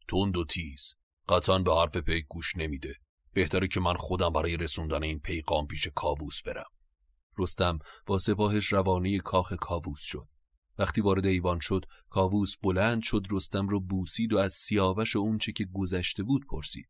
تند 0.08 0.38
و 0.38 0.46
تیز 0.46 0.94
قطعا 1.30 1.60
به 1.60 1.76
حرف 1.76 1.98
پیک 1.98 2.26
گوش 2.30 2.56
نمیده 2.56 2.96
بهتره 3.34 3.68
که 3.68 3.80
من 3.80 3.94
خودم 3.94 4.30
برای 4.30 4.58
رسوندن 4.58 5.04
این 5.04 5.20
پیغام 5.20 5.68
پیش 5.68 5.88
کاووس 5.96 6.42
برم. 6.42 6.70
رستم 7.38 7.80
با 8.06 8.20
سپاهش 8.20 8.74
روانه 8.74 9.20
کاخ 9.20 9.54
کاووس 9.54 10.02
شد. 10.02 10.28
وقتی 10.78 11.02
وارد 11.02 11.26
ایوان 11.26 11.60
شد 11.60 11.86
کاووس 12.10 12.56
بلند 12.64 13.02
شد 13.02 13.28
رستم 13.32 13.68
رو 13.68 13.80
بوسید 13.80 14.34
و 14.34 14.38
از 14.38 14.54
سیاوش 14.54 15.16
اونچه 15.16 15.52
که 15.52 15.66
گذشته 15.74 16.24
بود 16.24 16.46
پرسید. 16.50 16.90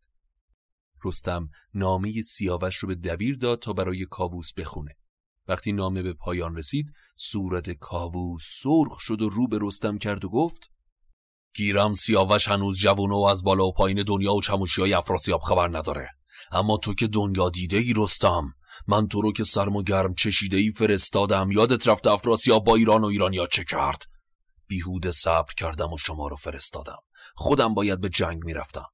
رستم 1.05 1.49
نامه 1.73 2.21
سیاوش 2.21 2.75
رو 2.75 2.87
به 2.87 2.95
دبیر 2.95 3.37
داد 3.37 3.59
تا 3.59 3.73
برای 3.73 4.05
کاووس 4.05 4.53
بخونه. 4.53 4.95
وقتی 5.47 5.71
نامه 5.71 6.01
به 6.01 6.13
پایان 6.13 6.55
رسید 6.55 6.93
صورت 7.15 7.69
کاووس 7.69 8.43
سرخ 8.61 8.99
شد 8.99 9.21
و 9.21 9.29
رو 9.29 9.47
به 9.47 9.59
رستم 9.61 9.97
کرد 9.97 10.25
و 10.25 10.29
گفت 10.29 10.69
گیرم 11.55 11.93
سیاوش 11.93 12.47
هنوز 12.47 12.77
جوونه 12.77 13.15
و 13.15 13.23
از 13.23 13.43
بالا 13.43 13.65
و 13.65 13.73
پایین 13.73 14.03
دنیا 14.03 14.33
و 14.33 14.41
چموشی 14.41 14.81
های 14.81 14.93
افراسیاب 14.93 15.41
خبر 15.41 15.77
نداره. 15.77 16.09
اما 16.51 16.77
تو 16.77 16.93
که 16.93 17.07
دنیا 17.07 17.49
دیده 17.49 17.77
ای 17.77 17.93
رستم. 17.97 18.53
من 18.87 19.07
تو 19.07 19.21
رو 19.21 19.33
که 19.33 19.43
سرم 19.43 19.75
و 19.75 19.83
گرم 19.83 20.13
چشیده 20.13 20.57
ای 20.57 20.71
فرستادم. 20.71 21.51
یادت 21.51 21.87
رفته 21.87 22.11
افراسیاب 22.11 22.63
با 22.63 22.75
ایران 22.75 23.01
و 23.01 23.05
ایرانیا 23.05 23.47
چه 23.47 23.63
کرد؟ 23.63 24.03
بیهوده 24.67 25.11
صبر 25.11 25.53
کردم 25.57 25.93
و 25.93 25.97
شما 25.97 26.27
رو 26.27 26.35
فرستادم. 26.35 26.99
خودم 27.35 27.73
باید 27.73 28.01
به 28.01 28.09
جنگ 28.09 28.43
می‌رفتم. 28.43 28.85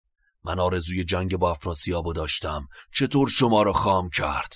من 0.43 0.59
آرزوی 0.59 1.03
جنگ 1.03 1.37
با 1.37 1.51
افراسیاب 1.51 2.13
داشتم. 2.13 2.67
چطور 2.93 3.29
شما 3.29 3.63
رو 3.63 3.73
خام 3.73 4.09
کرد؟ 4.09 4.53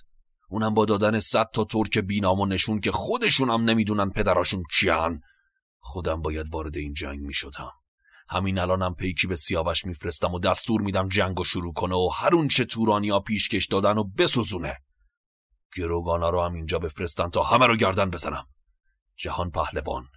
اونم 0.50 0.74
با 0.74 0.86
دادن 0.86 1.20
صد 1.20 1.48
تا 1.54 1.64
ترک 1.64 1.98
بینام 1.98 2.40
و 2.40 2.46
نشون 2.46 2.80
که 2.80 2.92
خودشونم 2.92 3.70
نمی‌دونن 3.70 4.10
پدراشون 4.10 4.64
کیان. 4.80 5.22
خودم 5.80 6.22
باید 6.22 6.54
وارد 6.54 6.78
این 6.78 6.94
جنگ 6.94 7.20
می‌شدم. 7.20 7.72
همین 8.34 8.60
الانم 8.60 8.96
پیکی 8.96 9.28
به 9.28 9.36
سیاوش 9.36 9.86
میفرستم 9.86 10.34
و 10.34 10.40
دستور 10.40 10.82
میدم 10.82 11.10
جنگ 11.10 11.40
و 11.40 11.44
شروع 11.44 11.74
کنه 11.74 11.96
و 11.96 12.10
هر 12.14 12.36
اون 12.36 12.48
چه 12.48 12.66
تورانیا 12.66 13.20
پیشکش 13.20 13.66
دادن 13.66 13.98
و 13.98 14.04
بسوزونه. 14.04 14.78
گروگانا 15.76 16.30
رو 16.30 16.42
هم 16.42 16.54
اینجا 16.54 16.80
بفرستن 16.80 17.30
تا 17.30 17.44
همه 17.44 17.68
رو 17.68 17.76
گردن 17.76 18.10
بزنم. 18.10 18.48
جهان 19.18 19.52
پهلوان 19.52 20.08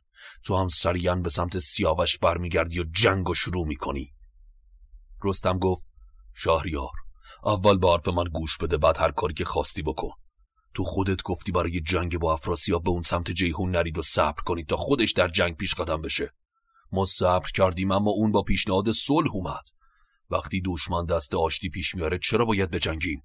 تو 0.44 0.56
هم 0.56 0.68
سریعا 0.68 1.14
به 1.14 1.28
سمت 1.28 1.58
سیاوش 1.58 2.18
برمیگردی 2.18 2.80
و 2.80 2.84
جنگ 2.84 3.28
و 3.28 3.34
شروع 3.34 3.66
می‌کنی. 3.66 4.14
رستم 5.24 5.58
گفت 5.58 5.84
شهریار 6.34 6.92
اول 7.44 7.78
به 7.78 7.90
حرف 7.90 8.08
من 8.08 8.24
گوش 8.24 8.58
بده 8.58 8.76
بعد 8.76 8.98
هر 8.98 9.10
کاری 9.10 9.34
که 9.34 9.44
خواستی 9.44 9.82
بکن. 9.82 10.10
تو 10.74 10.84
خودت 10.84 11.22
گفتی 11.22 11.52
برای 11.52 11.80
جنگ 11.80 12.18
با 12.18 12.32
افراسیاب 12.32 12.84
به 12.84 12.90
اون 12.90 13.02
سمت 13.02 13.30
جیهون 13.30 13.70
نرید 13.70 13.98
و 13.98 14.02
صبر 14.02 14.42
کنید 14.42 14.66
تا 14.66 14.76
خودش 14.76 15.12
در 15.12 15.28
جنگ 15.28 15.56
پیش 15.56 15.74
قدم 15.74 16.02
بشه. 16.02 16.30
ما 16.96 17.06
صبر 17.06 17.50
کردیم 17.54 17.92
اما 17.92 18.10
اون 18.10 18.32
با 18.32 18.42
پیشنهاد 18.42 18.92
صلح 18.92 19.30
اومد. 19.32 19.64
وقتی 20.30 20.62
دشمن 20.64 21.06
دست 21.06 21.34
آشتی 21.34 21.70
پیش 21.70 21.94
میاره 21.94 22.18
چرا 22.18 22.44
باید 22.44 22.70
بجنگیم؟ 22.70 23.22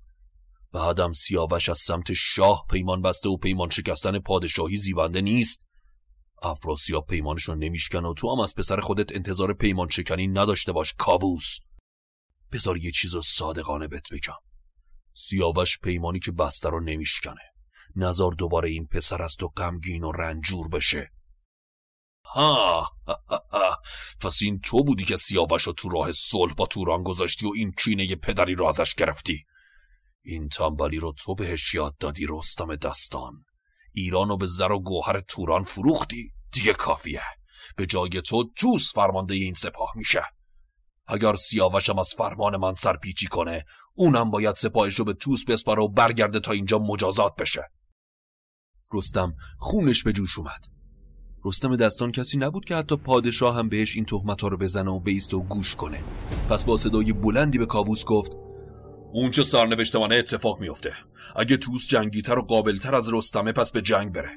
بعدم 0.72 1.14
سیاوش 1.14 1.70
از 1.70 1.78
سمت 1.78 2.14
شاه 2.14 2.66
پیمان 2.70 3.02
بسته 3.02 3.30
و 3.30 3.38
پیمان 3.38 3.70
شکستن 3.70 4.20
پادشاهی 4.20 4.78
زیبنده 4.78 5.22
نیست. 5.22 5.66
افراسیاب 6.44 7.06
پیمانش 7.06 7.44
رو 7.44 7.56
نمیشکن 7.56 8.06
و 8.06 8.14
تو 8.14 8.32
هم 8.32 8.40
از 8.40 8.56
پسر 8.56 8.80
خودت 8.80 9.16
انتظار 9.16 9.54
پیمان 9.54 9.90
شکنی 9.90 10.28
نداشته 10.28 10.72
باش 10.72 10.94
کاووس. 10.98 11.58
بذار 12.52 12.78
یه 12.78 12.92
چیز 12.92 13.16
صادقانه 13.24 13.88
بهت 13.88 14.14
بگم. 14.14 14.40
سیاوش 15.14 15.80
پیمانی 15.80 16.20
که 16.20 16.32
بسته 16.32 16.70
رو 16.70 16.80
نمیشکنه. 16.80 17.42
نظر 17.96 18.30
دوباره 18.38 18.70
این 18.70 18.88
پسر 18.88 19.22
از 19.22 19.36
تو 19.36 19.48
غمگین 19.48 20.04
و 20.04 20.12
رنجور 20.12 20.68
بشه. 20.70 21.12
ها 22.34 22.89
پس 24.22 24.39
این 24.41 24.60
تو 24.60 24.84
بودی 24.84 25.06
که 25.06 25.17
سیاوش 25.17 25.63
رو 25.63 25.74
تو 25.74 25.89
راه 25.89 26.12
صلح 26.12 26.54
با 26.54 26.65
توران 26.65 27.04
گذاشتی 27.04 27.46
و 27.46 27.52
این 27.56 27.72
کینه 27.72 28.15
پدری 28.15 28.56
رو 28.56 28.65
ازش 28.65 28.96
گرفتی. 28.96 29.46
این 30.24 30.50
تنبلی 30.50 30.98
رو 30.98 31.12
تو 31.12 31.36
بهش 31.36 31.74
یاد 31.74 31.98
دادی 31.98 32.26
رستم 32.30 32.76
دستان 32.76 33.46
ایران 33.94 34.30
رو 34.30 34.38
به 34.38 34.46
زر 34.46 34.72
و 34.72 34.80
گوهر 34.80 35.20
توران 35.20 35.63
فروختی. 35.63 36.32
دیگه 36.52 36.74
کافیه. 36.74 37.24
به 37.76 37.86
جای 37.86 38.10
تو 38.10 38.44
توس 38.56 38.94
فرمانده 38.94 39.34
این 39.34 39.54
سپاه 39.54 39.91
میشه. 39.96 40.22
اگر 41.08 41.36
سیاوشم 41.36 42.00
از 42.00 42.13
فرمان 42.17 42.58
من 42.58 42.74
سرپیچی 42.74 43.28
کنه 43.28 43.65
اونم 43.94 44.32
باید 44.32 44.56
سپاهش 44.56 44.96
رو 44.96 45.06
به 45.06 45.13
توس 45.13 45.46
بسپاره 45.46 45.84
و 45.84 45.88
برگرده 45.88 46.39
تا 46.39 46.52
اینجا 46.52 46.80
مجازات 46.80 47.36
بشه. 47.36 47.72
رستم 48.94 49.36
خونش 49.58 50.04
به 50.04 50.13
جوش 50.13 50.38
اومد. 50.38 50.81
رستم 51.46 51.76
دستان 51.76 52.12
کسی 52.12 52.38
نبود 52.38 52.66
که 52.66 52.76
حتی 52.76 52.96
پادشاه 52.96 53.56
هم 53.56 53.70
بهش 53.70 53.96
این 53.96 54.06
تهمت 54.06 54.42
ها 54.42 54.48
رو 54.48 54.58
بزنه 54.58 54.92
و 54.92 55.00
بیست 55.00 55.34
و 55.34 55.44
گوش 55.44 55.76
کنه. 55.76 56.04
پس 56.50 56.66
با 56.66 56.78
صدای 56.78 57.14
بلندی 57.14 57.58
به 57.58 57.66
کاووس 57.66 58.06
گفت 58.06 58.32
اون 59.14 59.32
چه 59.32 59.44
سرنوشت 59.44 59.96
من 59.96 60.12
اتفاق 60.12 60.60
میفته 60.60 60.94
اگه 61.36 61.58
توس 61.58 61.88
جنگیتر 61.88 62.40
و 62.40 62.42
قابلتر 62.42 62.96
از 62.96 63.14
رستمه 63.14 63.52
پس 63.52 63.72
به 63.72 63.82
جنگ 63.82 64.14
بره. 64.14 64.30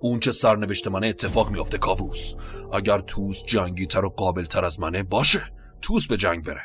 اون 0.00 0.20
چه 0.20 0.32
سرنوشت 0.32 0.88
منه 0.88 1.06
اتفاق 1.06 1.50
میفته 1.50 1.78
کاووس. 1.78 2.34
اگر 2.72 2.98
توس 2.98 3.44
جنگیتر 3.44 4.04
و 4.04 4.08
قابلتر 4.08 4.64
از 4.64 4.80
منه 4.80 5.02
باشه. 5.02 5.52
توس 5.82 6.06
به 6.06 6.16
جنگ 6.16 6.44
بره. 6.44 6.62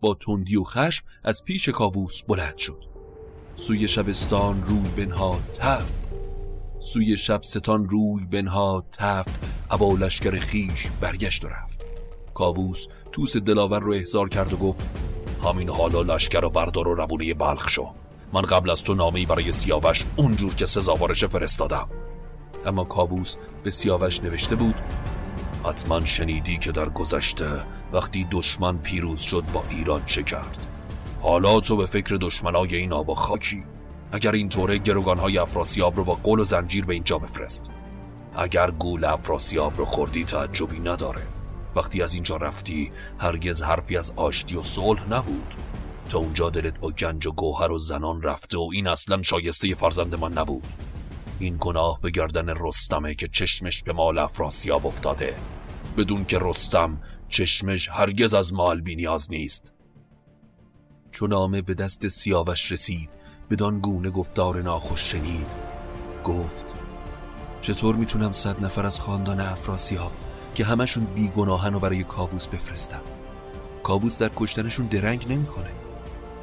با 0.00 0.14
تندی 0.14 0.56
و 0.56 0.64
خشم 0.64 1.04
از 1.24 1.44
پیش 1.44 1.68
کاووس 1.68 2.22
بلند 2.22 2.56
شد. 2.56 2.84
سوی 3.56 3.88
شبستان 3.88 4.64
روی 4.64 4.88
بنها 4.96 5.40
تفت 5.58 6.09
سوی 6.80 7.16
شب 7.16 7.42
ستان 7.42 7.88
روی 7.88 8.24
بنها 8.30 8.84
تفت 8.92 9.40
ابا 9.70 9.92
لشکر 9.92 10.38
خیش 10.38 10.88
برگشت 11.00 11.44
و 11.44 11.48
رفت. 11.48 11.86
کاووس 12.34 12.86
توس 13.12 13.36
دلاور 13.36 13.80
رو 13.80 13.92
احضار 13.92 14.28
کرد 14.28 14.52
و 14.52 14.56
گفت 14.56 14.80
همین 15.44 15.70
حالا 15.70 16.02
لشکر 16.02 16.44
و 16.44 16.50
بردار 16.50 16.88
و 16.88 16.94
روونه 16.94 17.34
بلخ 17.34 17.68
شو. 17.68 17.90
من 18.32 18.42
قبل 18.42 18.70
از 18.70 18.82
تو 18.82 18.94
نامه‌ای 18.94 19.26
برای 19.26 19.52
سیاوش 19.52 20.04
اونجور 20.16 20.54
که 20.54 20.66
سزاوارش 20.66 21.24
فرستادم. 21.24 21.88
اما 22.66 22.84
کاووس 22.84 23.36
به 23.62 23.70
سیاوش 23.70 24.20
نوشته 24.20 24.56
بود 24.56 24.74
حتما 25.64 26.04
شنیدی 26.04 26.58
که 26.58 26.72
در 26.72 26.88
گذشته 26.88 27.50
وقتی 27.92 28.26
دشمن 28.30 28.78
پیروز 28.78 29.20
شد 29.20 29.44
با 29.52 29.62
ایران 29.70 30.04
چه 30.06 30.22
کرد 30.22 30.66
حالا 31.22 31.60
تو 31.60 31.76
به 31.76 31.86
فکر 31.86 32.18
دشمنای 32.20 32.76
این 32.76 32.92
آبا 32.92 33.14
خاکی. 33.14 33.64
اگر 34.12 34.32
این 34.32 34.48
طوره 34.48 34.78
گروگانهای 34.78 35.38
افراسیاب 35.38 35.96
رو 35.96 36.04
با 36.04 36.14
قول 36.14 36.40
و 36.40 36.44
زنجیر 36.44 36.84
به 36.84 36.94
اینجا 36.94 37.18
بفرست. 37.18 37.70
اگر 38.36 38.70
گول 38.70 39.04
افراسیاب 39.04 39.78
رو 39.78 39.84
خوردی 39.84 40.24
تعجبی 40.24 40.78
نداره. 40.78 41.22
وقتی 41.76 42.02
از 42.02 42.14
اینجا 42.14 42.36
رفتی 42.36 42.92
هرگز 43.18 43.62
حرفی 43.62 43.96
از 43.96 44.12
آشتی 44.16 44.56
و 44.56 44.62
صلح 44.62 45.08
نبود. 45.12 45.54
تا 46.08 46.18
اونجا 46.18 46.50
دلت 46.50 46.78
با 46.78 46.90
گنج 46.90 47.26
و 47.26 47.32
گوهر 47.32 47.72
و 47.72 47.78
زنان 47.78 48.22
رفته 48.22 48.58
و 48.58 48.70
این 48.72 48.86
اصلا 48.86 49.22
شایسته 49.22 49.74
فرزند 49.74 50.14
من 50.14 50.32
نبود. 50.32 50.66
این 51.38 51.56
گناه 51.60 52.00
به 52.00 52.10
گردن 52.10 52.48
رستمه 52.48 53.14
که 53.14 53.28
چشمش 53.28 53.82
به 53.82 53.92
مال 53.92 54.18
افراسیاب 54.18 54.86
افتاده. 54.86 55.36
بدون 55.96 56.24
که 56.24 56.38
رستم 56.40 57.00
چشمش 57.28 57.88
هرگز 57.88 58.34
از 58.34 58.54
مال 58.54 58.80
بینیاز 58.80 59.30
نیست. 59.30 59.72
چون 61.12 61.30
نامه 61.30 61.62
به 61.62 61.74
دست 61.74 62.08
سیاوش 62.08 62.72
رسید 62.72 63.19
بدان 63.50 63.78
گونه 63.78 64.10
گفتار 64.10 64.62
ناخوش 64.62 65.00
شنید. 65.12 65.46
گفت 66.24 66.74
چطور 67.60 67.96
می‌تونم 67.96 68.32
صد 68.32 68.64
نفر 68.64 68.86
از 68.86 69.00
خاندان 69.00 69.40
افراسیاب 69.40 70.12
که 70.54 70.64
همشون 70.64 71.04
بیگناهن 71.04 71.74
و 71.74 71.78
برای 71.78 72.04
کاووس 72.04 72.48
بفرستم؟ 72.48 73.02
کابوس 73.82 74.18
در 74.18 74.30
کشتنشون 74.36 74.86
درنگ 74.86 75.32
نمی‌کنه. 75.32 75.70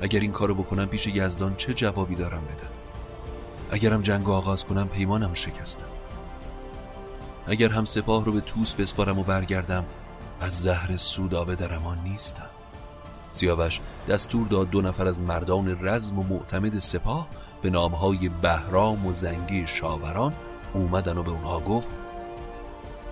اگر 0.01 0.19
این 0.19 0.31
کارو 0.31 0.55
بکنم 0.55 0.85
پیش 0.85 1.07
یزدان 1.07 1.55
چه 1.55 1.73
جوابی 1.73 2.15
دارم 2.15 2.45
بدم 2.45 2.71
اگرم 3.71 4.01
جنگ 4.01 4.29
آغاز 4.29 4.65
کنم 4.65 4.87
پیمانم 4.87 5.33
شکستم. 5.33 5.87
اگر 7.45 7.69
هم 7.69 7.85
سپاه 7.85 8.25
رو 8.25 8.31
به 8.31 8.41
توس 8.41 8.75
بسپارم 8.75 9.19
و 9.19 9.23
برگردم 9.23 9.85
از 10.39 10.59
زهر 10.61 10.97
سودابه 10.97 11.55
در 11.55 11.73
امان 11.73 11.99
نیستم. 12.03 12.49
سیاوش 13.37 13.79
دستور 14.09 14.47
داد 14.47 14.69
دو 14.69 14.81
نفر 14.81 15.07
از 15.07 15.21
مردان 15.21 15.77
رزم 15.81 16.19
و 16.19 16.23
معتمد 16.23 16.79
سپاه 16.79 17.29
به 17.61 17.69
نامهای 17.69 18.29
بهرام 18.41 19.05
و 19.05 19.13
زنگی 19.13 19.67
شاوران 19.67 20.33
اومدن 20.73 21.17
و 21.17 21.23
به 21.23 21.31
اونها 21.31 21.59
گفت 21.59 21.87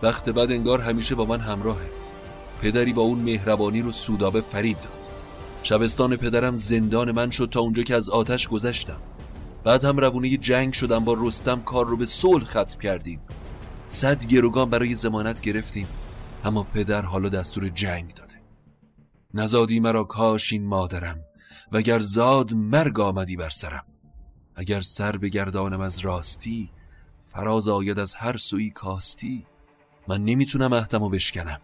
وقت 0.03 0.29
بعد 0.29 0.51
انگار 0.51 0.81
همیشه 0.81 1.15
با 1.15 1.25
من 1.25 1.39
همراهه. 1.39 1.89
پدری 2.61 2.93
با 2.93 3.01
اون 3.01 3.19
مهربانی 3.19 3.81
رو 3.81 3.91
سودابه 3.91 4.41
فریب 4.41 4.77
داد. 4.77 4.91
شبستان 5.63 6.15
پدرم 6.15 6.55
زندان 6.55 7.11
من 7.11 7.29
شد 7.31 7.49
تا 7.51 7.59
اونجا 7.59 7.83
که 7.83 7.95
از 7.95 8.09
آتش 8.09 8.47
گذشتم. 8.47 9.01
بعد 9.63 9.85
هم 9.85 9.97
روونه 9.97 10.38
جنگ 10.38 10.73
شدم 10.73 11.05
با 11.05 11.17
رستم 11.19 11.61
کار 11.61 11.88
رو 11.88 11.97
به 11.97 12.05
صلح 12.05 12.45
ختم 12.45 12.79
کردیم. 12.79 13.19
صد 13.88 14.25
گروگان 14.25 14.69
برای 14.69 14.95
زمانت 14.95 15.41
گرفتیم. 15.41 15.88
اما 16.43 16.63
پدر 16.63 17.01
حالا 17.01 17.29
دستور 17.29 17.69
جنگ 17.69 18.13
داده. 18.13 18.35
نزادی 19.36 19.80
مرا 19.80 20.04
کاشین 20.04 20.65
مادرم 20.65 21.19
وگر 21.71 22.00
زاد 22.00 22.54
مرگ 22.54 23.00
آمدی 23.00 23.36
بر 23.36 23.50
سرم. 23.50 23.86
اگر 24.56 24.82
سر 24.82 25.17
بگردانم 25.17 25.82
از 25.82 26.00
راستی 26.00 26.71
فراز 27.32 27.67
آید 27.67 28.00
از 28.00 28.13
هر 28.13 28.38
سوی 28.38 28.69
کاستی. 28.69 29.45
من 30.08 30.26
نمی‌تونم 30.26 30.74
اهدم 30.74 31.10
بشکنم. 31.10 31.62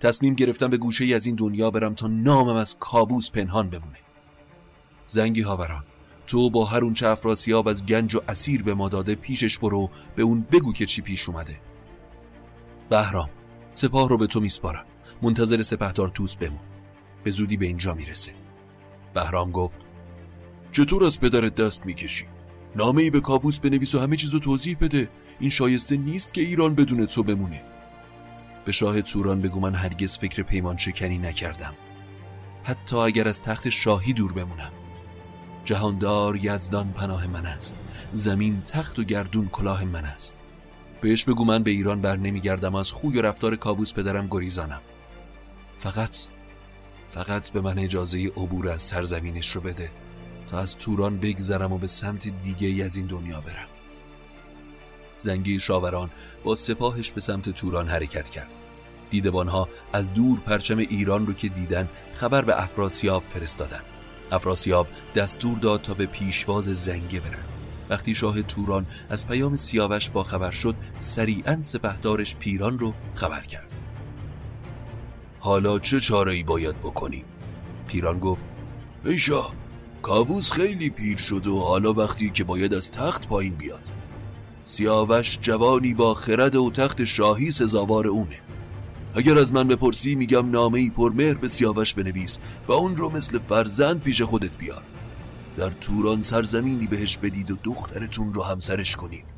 تصمیم 0.00 0.34
گرفتم 0.34 0.68
به 0.68 0.76
گوشه 0.76 1.04
ای 1.04 1.14
از 1.14 1.26
این 1.26 1.34
دنیا 1.34 1.70
برم 1.70 1.94
تا 1.94 2.06
نامم 2.06 2.56
از 2.56 2.78
کابوس 2.78 3.30
پنهان 3.30 3.70
بمونه. 3.70 3.98
زنگی 5.06 5.42
هاوران 5.42 5.84
تو 6.26 6.50
با 6.50 6.64
هر 6.64 6.84
اون 6.84 6.94
چه 6.94 7.08
افراسیاب 7.08 7.68
از 7.68 7.86
گنج 7.86 8.14
و 8.14 8.20
اسیر 8.28 8.62
به 8.62 8.74
ما 8.74 8.88
داده 8.88 9.14
پیشش 9.14 9.58
برو 9.58 9.90
به 10.16 10.22
اون 10.22 10.46
بگو 10.52 10.72
که 10.72 10.86
چی 10.86 11.02
پیش 11.02 11.28
اومده. 11.28 11.60
بهرام 12.90 13.30
سپاه 13.74 14.08
رو 14.08 14.18
به 14.18 14.26
تو 14.26 14.40
میسپارم. 14.40 14.84
منتظر 15.22 15.62
سپهدار 15.62 16.08
توس 16.08 16.36
بمون. 16.36 16.73
به 17.24 17.30
زودی 17.30 17.56
به 17.56 17.66
اینجا 17.66 17.94
می‌رسه. 17.94 18.32
بهرام 19.14 19.50
گفت 19.50 19.80
چطور 20.72 21.04
از 21.04 21.20
پدرت 21.20 21.54
دست 21.54 21.86
می‌کشی؟ 21.86 22.26
نامه 22.76 23.02
ای 23.02 23.10
به 23.10 23.20
کابوس 23.20 23.60
بنویس 23.60 23.94
و 23.94 24.00
همه 24.00 24.16
چیزو 24.16 24.38
توضیح 24.38 24.76
بده. 24.80 25.08
این 25.40 25.50
شایسته 25.50 25.96
نیست 25.96 26.34
که 26.34 26.40
ایران 26.40 26.74
بدون 26.74 27.06
تو 27.06 27.22
بمونه. 27.22 27.62
به 28.64 28.72
شاه 28.72 29.02
توران 29.02 29.40
بگو 29.40 29.60
من 29.60 29.74
هرگز 29.74 30.18
فکر 30.18 30.42
پیمان 30.42 30.76
شکنی 30.76 31.18
نکردم. 31.18 31.74
حتی 32.62 32.96
اگر 32.96 33.28
از 33.28 33.42
تخت 33.42 33.68
شاهی 33.68 34.12
دور 34.12 34.32
بمونم. 34.32 34.72
جهاندار 35.64 36.36
یزدان 36.36 36.92
پناه 36.92 37.26
من 37.26 37.46
است. 37.46 37.80
زمین 38.12 38.62
تخت 38.66 38.98
و 38.98 39.04
گردون 39.04 39.48
کلاه 39.48 39.84
من 39.84 40.04
است. 40.04 40.42
بهش 41.00 41.24
بگو 41.24 41.44
من 41.44 41.62
به 41.62 41.70
ایران 41.70 42.00
بر 42.00 42.16
نمیگردم 42.16 42.74
از 42.74 42.92
خوی 42.92 43.18
و 43.18 43.22
رفتار 43.22 43.56
کاووس 43.56 43.94
پدرم 43.94 44.26
گریزانم. 44.30 44.80
فقط 45.78 46.26
فقط 47.14 47.50
به 47.50 47.60
من 47.60 47.78
اجازه 47.78 48.26
عبور 48.26 48.68
از 48.68 48.82
سرزمینش 48.82 49.50
رو 49.50 49.60
بده 49.60 49.90
تا 50.50 50.58
از 50.58 50.76
توران 50.76 51.18
بگذرم 51.18 51.72
و 51.72 51.78
به 51.78 51.86
سمت 51.86 52.28
دیگه 52.42 52.68
ای 52.68 52.82
از 52.82 52.96
این 52.96 53.06
دنیا 53.06 53.40
برم. 53.40 53.68
زنگی 55.18 55.58
شاوران 55.60 56.10
با 56.44 56.54
سپاهش 56.54 57.10
به 57.10 57.20
سمت 57.20 57.50
توران 57.50 57.88
حرکت 57.88 58.30
کرد. 58.30 58.50
دیدبانها 59.10 59.68
از 59.92 60.14
دور 60.14 60.40
پرچم 60.40 60.78
ایران 60.78 61.26
رو 61.26 61.32
که 61.32 61.48
دیدن 61.48 61.88
خبر 62.14 62.42
به 62.42 62.62
افراسیاب 62.62 63.22
فرستادن. 63.34 63.82
افراسیاب 64.32 64.86
دستور 65.14 65.58
داد 65.58 65.82
تا 65.82 65.94
به 65.94 66.06
پیشواز 66.06 66.64
زنگه 66.64 67.20
برن. 67.20 67.44
وقتی 67.90 68.14
شاه 68.14 68.42
توران 68.42 68.86
از 69.10 69.26
پیام 69.26 69.56
سیاوش 69.56 70.10
با 70.10 70.24
خبر 70.24 70.50
شد 70.50 70.74
سریعا 70.98 71.62
سپهدارش 71.62 72.36
پیران 72.36 72.78
رو 72.78 72.94
خبر 73.14 73.40
کرد. 73.40 73.73
حالا 75.44 75.78
چه 75.78 76.00
چاره 76.00 76.32
ای 76.32 76.42
باید 76.42 76.80
بکنیم؟ 76.80 77.24
پیران 77.86 78.18
گفت 78.18 78.44
ای 79.04 79.18
شاه 79.18 79.52
کاووس 80.02 80.52
خیلی 80.52 80.90
پیر 80.90 81.16
شد 81.16 81.46
و 81.46 81.60
حالا 81.60 81.92
وقتی 81.92 82.30
که 82.30 82.44
باید 82.44 82.74
از 82.74 82.90
تخت 82.90 83.28
پایین 83.28 83.54
بیاد. 83.54 83.90
سیاوش 84.64 85.38
جوانی 85.42 85.94
با 85.94 86.14
خرد 86.14 86.56
و 86.56 86.70
تخت 86.70 87.04
شاهی 87.04 87.50
سزاوار 87.50 88.06
اونه. 88.06 88.40
اگر 89.14 89.38
از 89.38 89.52
من 89.52 89.68
بپرسی 89.68 90.14
میگم 90.14 90.50
نامه 90.50 90.78
ای 90.78 90.90
پرمهر 90.90 91.34
به 91.34 91.48
سیاوش 91.48 91.94
بنویس 91.94 92.38
و 92.68 92.72
اون 92.72 92.96
رو 92.96 93.10
مثل 93.10 93.38
فرزند 93.38 94.00
پیش 94.00 94.22
خودت 94.22 94.58
بیار. 94.58 94.82
در 95.56 95.70
توران 95.70 96.22
سرزمینی 96.22 96.86
بهش 96.86 97.18
بدید 97.18 97.50
و 97.50 97.56
دخترتون 97.62 98.34
رو 98.34 98.42
همسرش 98.42 98.96
کنید. 98.96 99.34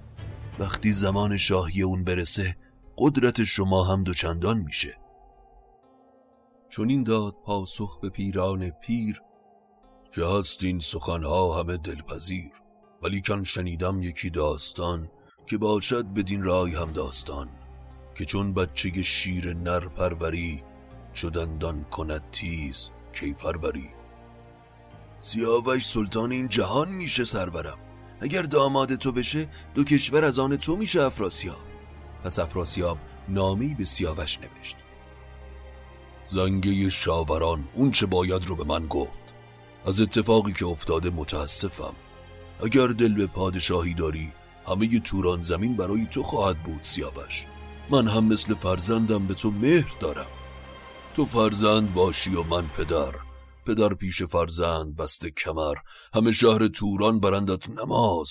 وقتی 0.59 0.93
زمان 0.93 1.37
شاهی 1.37 1.83
اون 1.83 2.05
برسه 2.05 2.57
قدرت 2.99 3.45
شما 3.45 3.85
هم 3.85 4.05
دوچندان 4.05 4.59
میشه. 4.59 5.06
چون 6.69 6.91
این 6.91 7.03
داد 7.03 7.37
پاسخ 7.45 8.01
به 8.01 8.09
پیران 8.09 8.71
پیر 8.71 9.23
که 10.13 10.25
این 10.61 10.79
سخنها 10.79 11.61
همه 11.61 11.77
دلپذیر؟ 11.77 12.53
ولی 13.03 13.21
کن 13.21 13.45
شنیدم 13.45 14.03
یکی 14.03 14.31
داستان 14.31 15.11
که 15.47 15.59
باشد 15.59 16.07
بدین 16.07 16.43
رای 16.43 16.75
هم 16.75 16.93
داستان 16.93 17.49
که 18.15 18.25
چون 18.25 18.55
بچه 18.55 19.03
شیر 19.03 19.55
نر 19.55 19.89
پروری 19.89 20.63
شدندان 21.15 21.85
کند 21.85 22.31
تیز 22.31 22.91
کیفر 23.13 23.57
بری 23.57 23.91
سیاوش 25.19 25.87
سلطان 25.87 26.33
این 26.33 26.49
جهان 26.49 26.89
میشه 26.89 27.25
سرورم. 27.25 27.79
اگر 28.21 28.43
داماد 28.43 28.95
تو 28.95 29.13
بشه 29.13 29.49
دو 29.75 29.85
کشور 29.85 30.25
از 30.25 30.39
آن 30.39 30.57
تو 30.57 30.77
میشه 30.77 31.03
افراسیاب. 31.03 31.65
پس 32.25 32.39
افراسیاب 32.39 32.99
نامی 33.29 33.75
به 33.75 33.85
سیاوش 33.85 34.39
نوشت. 34.39 34.77
زنگه 36.27 36.89
شاوران 36.89 37.69
اون 37.75 37.91
چه 37.91 38.07
باید 38.07 38.47
رو 38.47 38.57
به 38.57 38.65
من 38.65 38.87
گفت. 38.87 39.35
از 39.87 40.01
اتفاقی 40.01 40.53
که 40.53 40.67
افتاده 40.67 41.11
متاسفم. 41.11 41.95
اگر 42.65 42.87
دل 42.87 43.15
به 43.15 43.27
پادشاهی 43.27 43.95
داری 43.95 44.33
همه 44.69 45.01
توران 45.01 45.43
زمین 45.43 45.77
برای 45.77 46.07
تو 46.07 46.23
خواهد 46.23 46.63
بود 46.63 46.83
سیاوش. 46.83 47.47
من 47.91 48.09
هم 48.09 48.25
مثل 48.25 48.55
فرزندم 48.55 49.27
به 49.27 49.35
تو 49.35 49.51
مهر 49.51 49.93
دارم. 50.01 50.27
تو 51.17 51.25
فرزند 51.25 51.95
باشی 51.95 52.35
و 52.35 52.43
من 52.43 52.69
پدر. 52.69 53.15
پدر 53.67 53.95
پیش 53.95 54.23
فرزند 54.23 54.97
بسته 54.97 55.31
کمر. 55.31 55.75
همه 56.15 56.33
شهر 56.33 56.69
توران 56.69 57.21
برندت 57.21 57.69
نماز. 57.69 58.29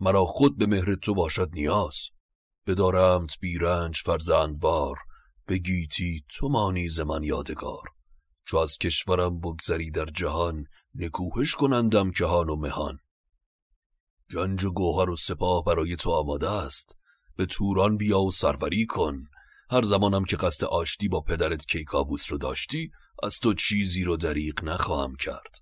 مرا 0.00 0.24
خود 0.24 0.58
به 0.58 0.66
مهر 0.66 0.94
تو 0.94 1.14
باشد 1.14 1.50
نیاز. 1.52 1.96
بدارمت 2.66 3.30
بیرنج 3.40 3.96
فرزندوار. 4.04 4.96
بگیتی 5.48 6.24
تو 6.28 6.48
مانی 6.48 6.88
من 7.06 7.22
یادگار. 7.22 7.82
چو 8.46 8.56
از 8.56 8.78
کشورم 8.78 9.40
بگذری 9.40 9.90
در 9.90 10.04
جهان 10.04 10.66
نکوهش 10.94 11.54
کنندم 11.54 12.10
کهان 12.10 12.50
و 12.50 12.56
مهان. 12.56 12.98
گنج 14.34 14.64
و 14.64 14.72
گوهر 14.72 15.10
و 15.10 15.16
سپاه 15.16 15.64
برای 15.64 15.96
تو 15.96 16.10
آماده 16.10 16.50
است. 16.50 16.96
به 17.36 17.46
توران 17.46 17.96
بیا 17.96 18.20
و 18.20 18.32
سروری 18.32 18.86
کن. 18.86 19.24
هر 19.70 19.82
زمانم 19.82 20.24
که 20.24 20.36
قصد 20.36 20.64
آشتی 20.64 21.08
با 21.08 21.20
پدرت 21.20 21.66
کیکاووس 21.66 22.32
رو 22.32 22.38
داشتی 22.38 22.90
از 23.22 23.38
تو 23.38 23.54
چیزی 23.54 24.04
رو 24.04 24.16
دریق 24.16 24.64
نخواهم 24.64 25.16
کرد. 25.16 25.56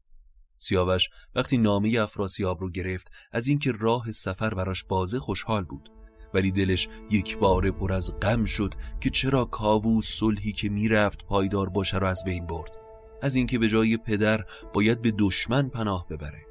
سیاوش 0.59 1.09
وقتی 1.35 1.59
نامه 1.59 1.99
افراسیاب 2.01 2.61
رو 2.61 2.71
گرفت 2.71 3.11
از 3.33 3.49
اینکه 3.49 3.73
راه 3.73 4.13
سفر 4.13 4.55
براش 4.55 4.85
بازه 4.85 5.19
خوشحال 5.19 5.65
بود. 5.65 6.00
ولی 6.35 6.51
دلش 6.51 6.89
یک 7.11 7.39
بار 7.39 7.71
پر 7.71 7.93
از 7.93 8.21
غم 8.21 8.45
شد 8.45 8.75
که 9.01 9.11
چرا 9.11 9.45
کاووس 9.45 10.07
صلحی 10.09 10.53
که 10.53 10.69
می‌رفت 10.69 11.25
پایدار 11.25 11.69
باشه 11.69 11.99
رو 11.99 12.07
از 12.07 12.25
بین 12.25 12.47
برد. 12.47 12.77
از 13.23 13.37
اینکه 13.37 13.59
به 13.59 13.69
جای 13.69 13.97
پدر 13.97 14.45
باید 14.73 15.03
به 15.03 15.13
دشمن 15.19 15.69
پناه 15.69 16.07
ببره. 16.09 16.47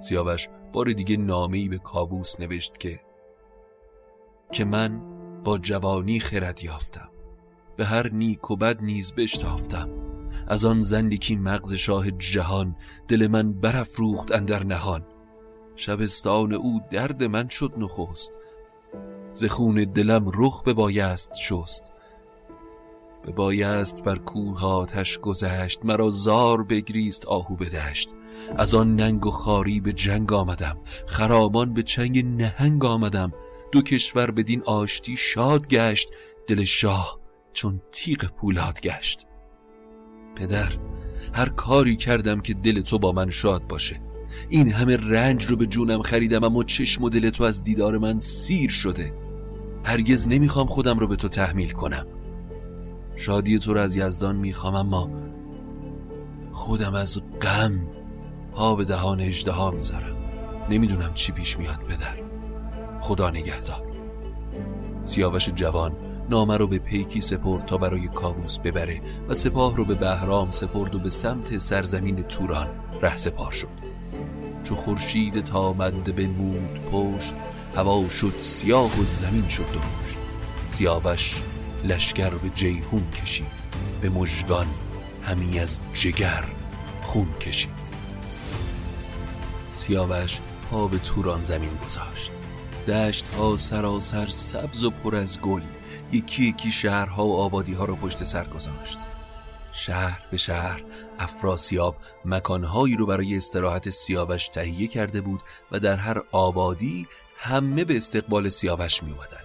سیاوش 0.00 0.48
بار 0.72 0.92
دیگه 0.92 1.16
نامه‌ای 1.16 1.68
به 1.68 1.78
کاووس 1.78 2.40
نوشت 2.40 2.78
که 2.78 3.00
که 4.52 4.64
من 4.64 5.00
با 5.44 5.58
جوانی 5.58 6.20
خرد 6.20 6.64
یافتم. 6.64 7.10
به 7.76 7.84
هر 7.84 8.08
نیک 8.12 8.50
و 8.50 8.56
بد 8.56 8.82
نیز 8.82 9.12
بشتافتم. 9.12 9.88
از 10.48 10.64
آن 10.64 10.80
زندیکی 10.80 11.36
مغز 11.36 11.72
شاه 11.72 12.10
جهان 12.10 12.76
دل 13.08 13.26
من 13.26 13.52
برافروخت 13.52 14.32
اندر 14.32 14.64
نهان. 14.64 15.06
شبستان 15.76 16.52
او 16.52 16.80
درد 16.90 17.24
من 17.24 17.48
شد 17.48 17.72
نخست. 17.76 18.38
ز 19.32 19.44
خون 19.44 19.74
دلم 19.74 20.30
رخ 20.34 20.62
به 20.62 20.72
بایست 20.72 21.34
شست. 21.34 21.92
به 23.22 23.32
بایست 23.32 24.02
بر 24.02 24.18
کوه 24.18 24.64
آتش 24.64 25.18
گذشت 25.18 25.80
مرا 25.84 26.10
زار 26.10 26.62
بگریست 26.62 27.24
آهو 27.24 27.56
بدشت 27.56 28.10
از 28.56 28.74
آن 28.74 28.96
ننگ 28.96 29.26
و 29.26 29.30
خاری 29.30 29.80
به 29.80 29.92
جنگ 29.92 30.32
آمدم 30.32 30.78
خرابان 31.06 31.74
به 31.74 31.82
چنگ 31.82 32.24
نهنگ 32.24 32.84
آمدم. 32.84 33.32
دو 33.72 33.82
کشور 33.82 34.30
بدین 34.30 34.62
آشتی 34.62 35.16
شاد 35.16 35.68
گشت 35.68 36.08
دل 36.46 36.64
شاه 36.64 37.20
چون 37.52 37.82
تیغ 37.92 38.24
پولاد 38.24 38.80
گشت. 38.80 39.26
پدر 40.36 40.72
هر 41.34 41.48
کاری 41.48 41.96
کردم 41.96 42.40
که 42.40 42.54
دل 42.54 42.80
تو 42.80 42.98
با 42.98 43.12
من 43.12 43.30
شاد 43.30 43.66
باشه. 43.66 44.00
این 44.48 44.72
همه 44.72 44.96
رنج 44.96 45.46
رو 45.46 45.56
به 45.56 45.66
جونم 45.66 46.02
خریدم 46.02 46.44
اما 46.44 46.64
چشم 46.64 47.04
و 47.04 47.08
دل 47.08 47.30
تو 47.30 47.44
از 47.44 47.64
دیدار 47.64 47.98
من 47.98 48.18
سیر 48.18 48.70
شده. 48.70 49.19
هرگز 49.84 50.28
نمی‌خوام 50.28 50.66
خودم 50.66 50.98
رو 50.98 51.06
به 51.06 51.16
تو 51.16 51.28
تحمیل 51.28 51.70
کنم. 51.70 52.06
شادی 53.16 53.58
تو 53.58 53.74
رو 53.74 53.80
از 53.80 53.96
یزدان 53.96 54.36
می‌خوام 54.36 54.74
اما 54.74 55.10
خودم 56.52 56.94
از 56.94 57.22
غم 57.42 57.80
ها 58.54 58.74
به 58.74 58.84
دهان 58.84 59.20
اجده 59.20 59.70
می‌ذارم. 59.70 60.16
نمی‌دونم 60.70 61.14
چی 61.14 61.32
پیش 61.32 61.58
میاد 61.58 61.78
پدر. 61.88 62.16
خدا 63.00 63.30
نگهدار. 63.30 63.82
سیاوش 65.04 65.48
جوان 65.48 65.92
نامه 66.30 66.56
رو 66.56 66.66
به 66.66 66.78
پیکی 66.78 67.20
سپرد 67.20 67.66
تا 67.66 67.76
برای 67.76 68.08
کاووس 68.08 68.58
ببره 68.58 69.00
و 69.28 69.34
سپاه 69.34 69.76
رو 69.76 69.84
به 69.84 69.94
بهرام 69.94 70.50
سپرد 70.50 70.94
و 70.94 70.98
به 70.98 71.10
سمت 71.10 71.58
سرزمین 71.58 72.22
توران 72.22 72.68
ره 73.02 73.16
سپار 73.16 73.52
شد. 73.52 73.68
چو 74.64 74.74
خورشید 74.74 75.44
تامنده 75.44 76.12
به 76.12 76.26
مود 76.26 76.80
پشت 76.92 77.34
هوا 77.76 78.08
شد 78.08 78.34
سیاه 78.40 79.00
و 79.00 79.04
زمین 79.04 79.48
شد 79.48 79.66
درشت. 79.66 80.18
سیاوش 80.66 81.42
لشگر 81.84 82.30
به 82.30 82.50
جیهون 82.50 83.10
کشید. 83.10 83.60
به 84.00 84.08
مژگان 84.08 84.66
همی 85.22 85.58
از 85.58 85.80
جگر 85.94 86.44
خون 87.02 87.28
کشید. 87.40 87.70
سیاوش 89.70 90.38
پا 90.70 90.88
به 90.88 90.98
توران 90.98 91.44
زمین 91.44 91.78
گذاشت. 91.86 92.30
دشت 92.88 93.26
ها 93.26 93.56
سراسر 93.56 94.28
سبز 94.28 94.84
و 94.84 94.90
پر 94.90 95.16
از 95.16 95.40
گل. 95.40 95.62
یکی 96.12 96.44
یکی 96.44 96.72
شهرها 96.72 97.26
و 97.26 97.36
آبادی 97.36 97.72
ها 97.72 97.84
را 97.84 97.94
پشت 97.94 98.24
سر 98.24 98.44
گذاشت. 98.44 98.98
شهر 99.72 100.22
به 100.30 100.36
شهر 100.36 100.82
افراسیاب 101.18 101.96
مکانهایی 102.24 102.96
رو 102.96 103.06
برای 103.06 103.36
استراحت 103.36 103.90
سیاوش 103.90 104.48
تهیه 104.48 104.88
کرده 104.88 105.20
بود 105.20 105.40
و 105.72 105.78
در 105.78 105.96
هر 105.96 106.22
آبادی 106.32 107.06
همه 107.42 107.84
به 107.84 107.96
استقبال 107.96 108.48
سیاوش 108.48 109.02
می 109.02 109.10
اومدن. 109.10 109.44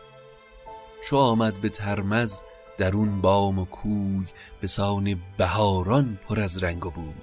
چو 1.05 1.17
آمد 1.17 1.61
به 1.61 1.69
ترمز 1.69 2.41
در 2.77 2.95
اون 2.95 3.21
بام 3.21 3.59
و 3.59 3.65
کوی 3.65 4.25
به 4.61 4.67
سان 4.67 5.21
بهاران 5.37 6.19
پر 6.27 6.39
از 6.39 6.63
رنگ 6.63 6.85
و 6.85 6.91
بوی. 6.91 7.13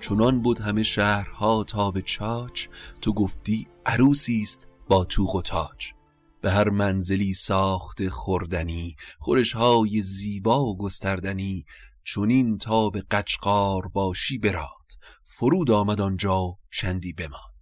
چنان 0.00 0.42
بود 0.42 0.60
همه 0.60 0.82
شهرها 0.82 1.64
تا 1.64 1.90
به 1.90 2.02
چاچ 2.02 2.66
تو 3.00 3.12
گفتی 3.12 3.66
عروسی 3.86 4.42
است 4.42 4.68
با 4.88 5.04
توق 5.04 5.34
و 5.34 5.42
تاج. 5.42 5.92
به 6.40 6.50
هر 6.50 6.70
منزلی 6.70 7.32
ساخت 7.32 8.08
خوردنی 8.08 8.96
خورشهای 9.18 10.02
زیبا 10.02 10.64
و 10.64 10.78
گستردنی 10.78 11.64
چونین 12.04 12.58
تا 12.58 12.90
به 12.90 13.04
قچقار 13.10 13.88
باشی 13.88 14.38
براد 14.38 14.92
فرود 15.24 15.70
آمد 15.70 16.00
آنجا 16.00 16.58
چندی 16.72 17.12
بماند. 17.12 17.53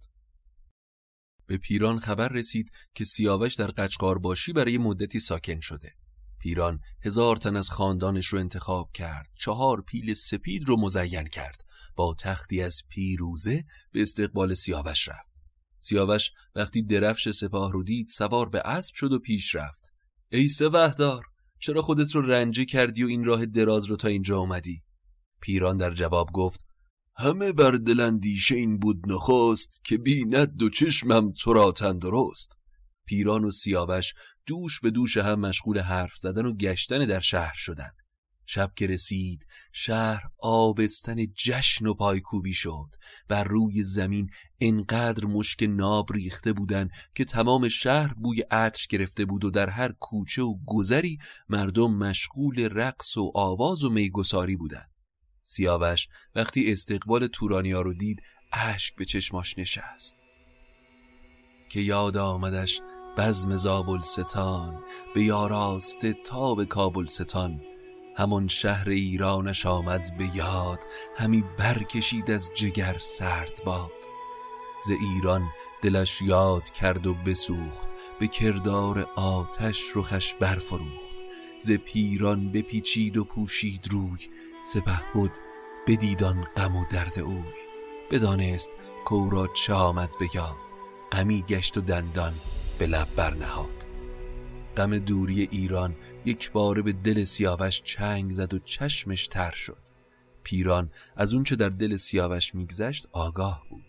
به 1.53 1.57
پیران 1.57 1.99
خبر 1.99 2.27
رسید 2.27 2.71
که 2.95 3.05
سیاوش 3.05 3.55
در 3.55 3.67
قچقار 3.67 4.17
باشی 4.17 4.53
برای 4.53 4.77
مدتی 4.77 5.19
ساکن 5.19 5.59
شده. 5.59 5.95
پیران 6.39 6.79
هزار 7.01 7.37
تن 7.37 7.55
از 7.55 7.69
خاندانش 7.69 8.27
رو 8.27 8.39
انتخاب 8.39 8.91
کرد. 8.93 9.29
چهار 9.39 9.81
پیل 9.81 10.13
سپید 10.13 10.69
رو 10.69 10.77
مزین 10.79 11.27
کرد. 11.27 11.61
با 11.95 12.15
تختی 12.19 12.61
از 12.61 12.81
پیروزه 12.89 13.65
به 13.91 14.01
استقبال 14.01 14.53
سیاوش 14.53 15.07
رفت. 15.07 15.43
سیاوش 15.79 16.31
وقتی 16.55 16.83
درفش 16.83 17.29
سپاه 17.29 17.71
رو 17.71 17.83
دید 17.83 18.07
سوار 18.07 18.49
به 18.49 18.61
اسب 18.65 18.93
شد 18.95 19.11
و 19.11 19.19
پیش 19.19 19.55
رفت. 19.55 19.93
ای 20.31 20.49
وحدار 20.73 21.23
چرا 21.59 21.81
خودت 21.81 22.15
رو 22.15 22.21
رنجه 22.21 22.65
کردی 22.65 23.03
و 23.03 23.07
این 23.07 23.23
راه 23.25 23.45
دراز 23.45 23.85
رو 23.85 23.95
تا 23.95 24.07
اینجا 24.07 24.37
اومدی؟ 24.37 24.83
پیران 25.41 25.77
در 25.77 25.93
جواب 25.93 26.29
گفت 26.33 26.62
همه 27.15 27.51
بر 27.51 27.71
دلندیشه 27.71 28.55
این 28.55 28.79
بود 28.79 29.03
نخست 29.07 29.81
که 29.83 29.97
بیند 29.97 30.57
دو 30.57 30.69
چشمم 30.69 31.31
تو 31.31 31.53
را 31.53 31.71
تندرست 31.71 32.57
پیران 33.05 33.45
و 33.45 33.51
سیاوش 33.51 34.13
دوش 34.45 34.79
به 34.79 34.91
دوش 34.91 35.17
هم 35.17 35.39
مشغول 35.39 35.79
حرف 35.79 36.15
زدن 36.15 36.45
و 36.45 36.55
گشتن 36.55 37.05
در 37.05 37.19
شهر 37.19 37.55
شدن 37.55 37.89
شب 38.45 38.71
که 38.75 38.87
رسید 38.87 39.47
شهر 39.71 40.21
آبستن 40.39 41.15
جشن 41.35 41.87
و 41.87 41.93
پایکوبی 41.93 42.53
شد 42.53 42.95
بر 43.27 43.43
روی 43.43 43.83
زمین 43.83 44.29
انقدر 44.61 45.25
مشک 45.25 45.63
ناب 45.63 46.13
ریخته 46.13 46.53
بودن 46.53 46.87
که 47.15 47.25
تمام 47.25 47.69
شهر 47.69 48.13
بوی 48.13 48.41
عطر 48.41 48.85
گرفته 48.89 49.25
بود 49.25 49.45
و 49.45 49.49
در 49.49 49.69
هر 49.69 49.91
کوچه 49.91 50.41
و 50.41 50.55
گذری 50.65 51.17
مردم 51.49 51.95
مشغول 51.95 52.69
رقص 52.71 53.17
و 53.17 53.31
آواز 53.35 53.83
و 53.83 53.89
میگساری 53.89 54.55
بودن 54.55 54.85
سیاوش 55.43 56.07
وقتی 56.35 56.71
استقبال 56.71 57.27
تورانیا 57.27 57.81
رو 57.81 57.93
دید 57.93 58.23
اشک 58.51 58.95
به 58.95 59.05
چشماش 59.05 59.59
نشست. 59.59 60.23
که 61.69 61.79
یاد 61.79 62.17
آمدش 62.17 62.81
بزم 63.17 63.55
زابلستان 63.55 64.83
به 65.15 65.23
یاراسته 65.23 66.13
تا 66.13 66.55
به 66.55 66.65
کابلستان. 66.65 67.61
همون 68.17 68.47
شهر 68.47 68.89
ایرانش 68.89 69.65
آمد 69.65 70.17
به 70.17 70.35
یاد 70.35 70.79
همی 71.17 71.43
برکشید 71.57 72.31
از 72.31 72.51
جگر 72.55 72.97
سرد 72.99 73.61
باد. 73.65 73.91
ز 74.87 74.91
ایران 74.91 75.49
دلش 75.81 76.21
یاد 76.21 76.69
کرد 76.69 77.07
و 77.07 77.13
بسوخت 77.13 77.87
به 78.19 78.27
کردار 78.27 79.09
آتش 79.15 79.83
رخش 79.95 80.33
برفروخت. 80.33 81.17
ز 81.57 81.71
پیران 81.71 82.51
بپیچید 82.51 83.17
و 83.17 83.23
پوشید 83.23 83.87
روی 83.91 84.29
سپه 84.63 85.01
بود 85.13 85.31
بدیدان 85.87 86.47
غم 86.57 86.75
و 86.75 86.85
درد 86.89 87.19
اوی. 87.19 87.43
بدانست 88.11 88.71
کورا 89.05 89.47
چه 89.47 89.73
آمد 89.73 90.15
به 90.19 90.29
یاد 90.33 90.55
غمی 91.11 91.41
گشت 91.41 91.77
و 91.77 91.81
دندان 91.81 92.33
به 92.79 92.87
لب 92.87 93.07
برنهاد. 93.15 93.85
غم 94.77 94.97
دوری 94.97 95.47
ایران 95.51 95.95
یک 96.25 96.51
باره 96.51 96.81
به 96.81 96.91
دل 96.91 97.23
سیاوش 97.23 97.81
چنگ 97.81 98.31
زد 98.31 98.53
و 98.53 98.59
چشمش 98.59 99.27
تر 99.27 99.51
شد. 99.51 99.81
پیران 100.43 100.89
از 101.15 101.33
اون 101.33 101.43
چه 101.43 101.55
در 101.55 101.69
دل 101.69 101.95
سیاوش 101.95 102.55
میگذشت 102.55 103.07
آگاه 103.11 103.63
بود. 103.69 103.85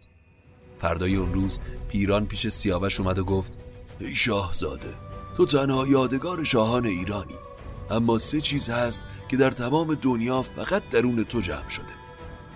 فردای 0.81 1.17
اون 1.17 1.35
روز 1.35 1.59
پیران 1.89 2.27
پیش 2.27 2.49
سیاوش 2.49 3.01
اومد 3.01 3.19
و 3.19 3.25
گفت 3.25 3.59
ای 4.01 4.17
شاهزاده 4.17 4.95
تو 5.37 5.47
تنها 5.47 5.87
یادگار 5.87 6.45
شاهان 6.45 6.87
ایرانی. 6.87 7.44
اما 7.91 8.19
سه 8.19 8.41
چیز 8.41 8.71
هست 8.71 9.01
که 9.29 9.37
در 9.37 9.51
تمام 9.51 9.95
دنیا 9.95 10.43
فقط 10.43 10.89
درون 10.89 11.25
تو 11.25 11.41
جمع 11.41 11.69
شده. 11.69 11.95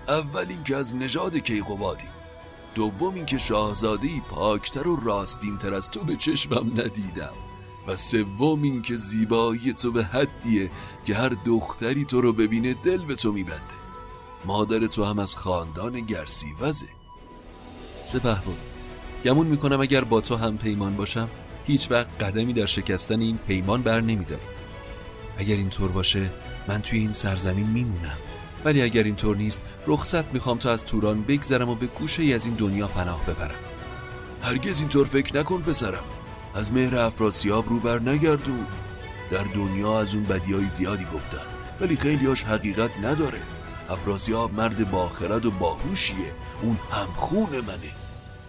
اول 0.08 0.46
اینکه 0.48 0.76
از 0.76 0.96
نژاد 0.96 1.36
کیقوبادی. 1.36 2.08
دوم 2.74 3.14
اینکه 3.14 3.38
شاهزادهی 3.38 4.22
پاکتر 4.30 4.88
و 4.88 4.96
راستینتر 4.96 5.74
از 5.74 5.90
تو 5.90 6.04
به 6.04 6.16
چشمم 6.16 6.72
ندیدم. 6.80 7.32
و 7.86 7.96
سوم 7.96 8.62
این 8.62 8.82
که 8.82 8.96
زیبایی 8.96 9.72
تو 9.72 9.92
به 9.92 10.04
حدیه 10.04 10.70
که 11.04 11.14
هر 11.14 11.36
دختری 11.44 12.04
تو 12.04 12.20
رو 12.20 12.32
ببینه 12.32 12.74
دل 12.74 13.04
به 13.04 13.14
تو 13.14 13.32
میبنده. 13.32 13.78
مادر 14.44 14.86
تو 14.86 15.04
هم 15.04 15.18
از 15.18 15.36
خاندان 15.36 16.00
گرسی 16.00 16.54
وزه 16.60 16.86
سپه 18.02 18.40
بود 18.44 18.58
گمون 19.24 19.46
می‌کنم 19.46 19.80
اگر 19.80 20.04
با 20.04 20.20
تو 20.20 20.36
هم 20.36 20.58
پیمان 20.58 20.96
باشم 20.96 21.28
هیچ 21.66 21.90
وقت 21.90 22.22
قدمی 22.22 22.52
در 22.52 22.66
شکستن 22.66 23.20
این 23.20 23.38
پیمان 23.38 23.82
بر 23.82 24.00
نمیداریم 24.00 24.57
اگر 25.38 25.56
اینطور 25.56 25.90
باشه 25.90 26.30
من 26.68 26.82
توی 26.82 26.98
این 26.98 27.12
سرزمین 27.12 27.66
میمونم. 27.66 28.16
ولی 28.64 28.82
اگر 28.82 29.02
اینطور 29.02 29.36
نیست 29.36 29.60
رخصت 29.86 30.32
می‌خوام 30.32 30.58
تا 30.58 30.70
از 30.70 30.84
توران 30.84 31.22
بگذرم 31.22 31.68
و 31.68 31.74
به 31.74 31.86
گوشه 31.86 32.22
از 32.22 32.46
این 32.46 32.54
دنیا 32.54 32.86
پناه 32.86 33.26
ببرم. 33.26 33.58
هرگز 34.42 34.80
اینطور 34.80 35.06
فکر 35.06 35.36
نکن 35.36 35.62
پسرم. 35.62 36.04
از 36.54 36.72
مهر 36.72 36.96
افراسیاب 36.96 37.68
رو 37.68 37.80
بر 37.80 37.98
نگردو. 37.98 38.56
در 39.30 39.44
دنیا 39.44 40.00
از 40.00 40.14
اون 40.14 40.24
بدیای 40.24 40.66
زیادی 40.66 41.04
گفتن 41.04 41.42
ولی 41.80 41.96
خیلیاش 41.96 42.42
حقیقت 42.42 42.98
نداره. 42.98 43.40
افراسیاب 43.90 44.54
مرد 44.54 44.90
باخرد 44.90 45.46
و 45.46 45.50
باهوشیه. 45.50 46.32
اون 46.62 46.78
هم 46.92 47.06
خون 47.16 47.50
منه. 47.50 47.92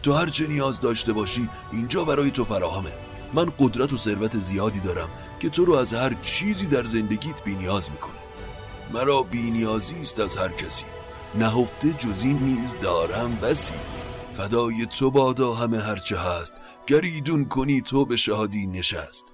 تو 0.04 0.14
هر 0.14 0.30
چه 0.30 0.48
نیاز 0.48 0.82
داشته 0.82 1.14
باشی 1.14 1.50
اینجا 1.72 2.04
برای 2.04 2.32
تو 2.32 2.44
فراهمه. 2.46 2.92
من 3.34 3.54
قدرت 3.60 3.94
و 3.94 3.98
ثروت 3.98 4.40
زیادی 4.40 4.80
دارم 4.80 5.10
که 5.40 5.50
تو 5.50 5.66
رو 5.66 5.74
از 5.74 5.94
هر 5.94 6.14
چیزی 6.14 6.66
در 6.66 6.84
زندگیت 6.84 7.44
بینیاز 7.44 7.92
می‌کنه 7.92 8.20
مرا 8.94 9.24
بینیازی 9.24 10.02
است 10.02 10.20
از 10.20 10.36
هر 10.36 10.50
کسی. 10.50 10.86
نهفته 11.36 11.94
جزی 11.94 12.34
نیز 12.34 12.78
دارم 12.82 13.36
بسی. 13.36 13.74
فدای 14.34 14.86
تو 14.86 15.12
بادا 15.12 15.54
همه 15.54 15.80
هرچه 15.80 16.18
هست. 16.18 16.56
گریدون 16.88 17.46
کنی 17.46 17.82
تو 17.82 18.06
به 18.06 18.18
شادی 18.18 18.68
نشست. 18.68 19.26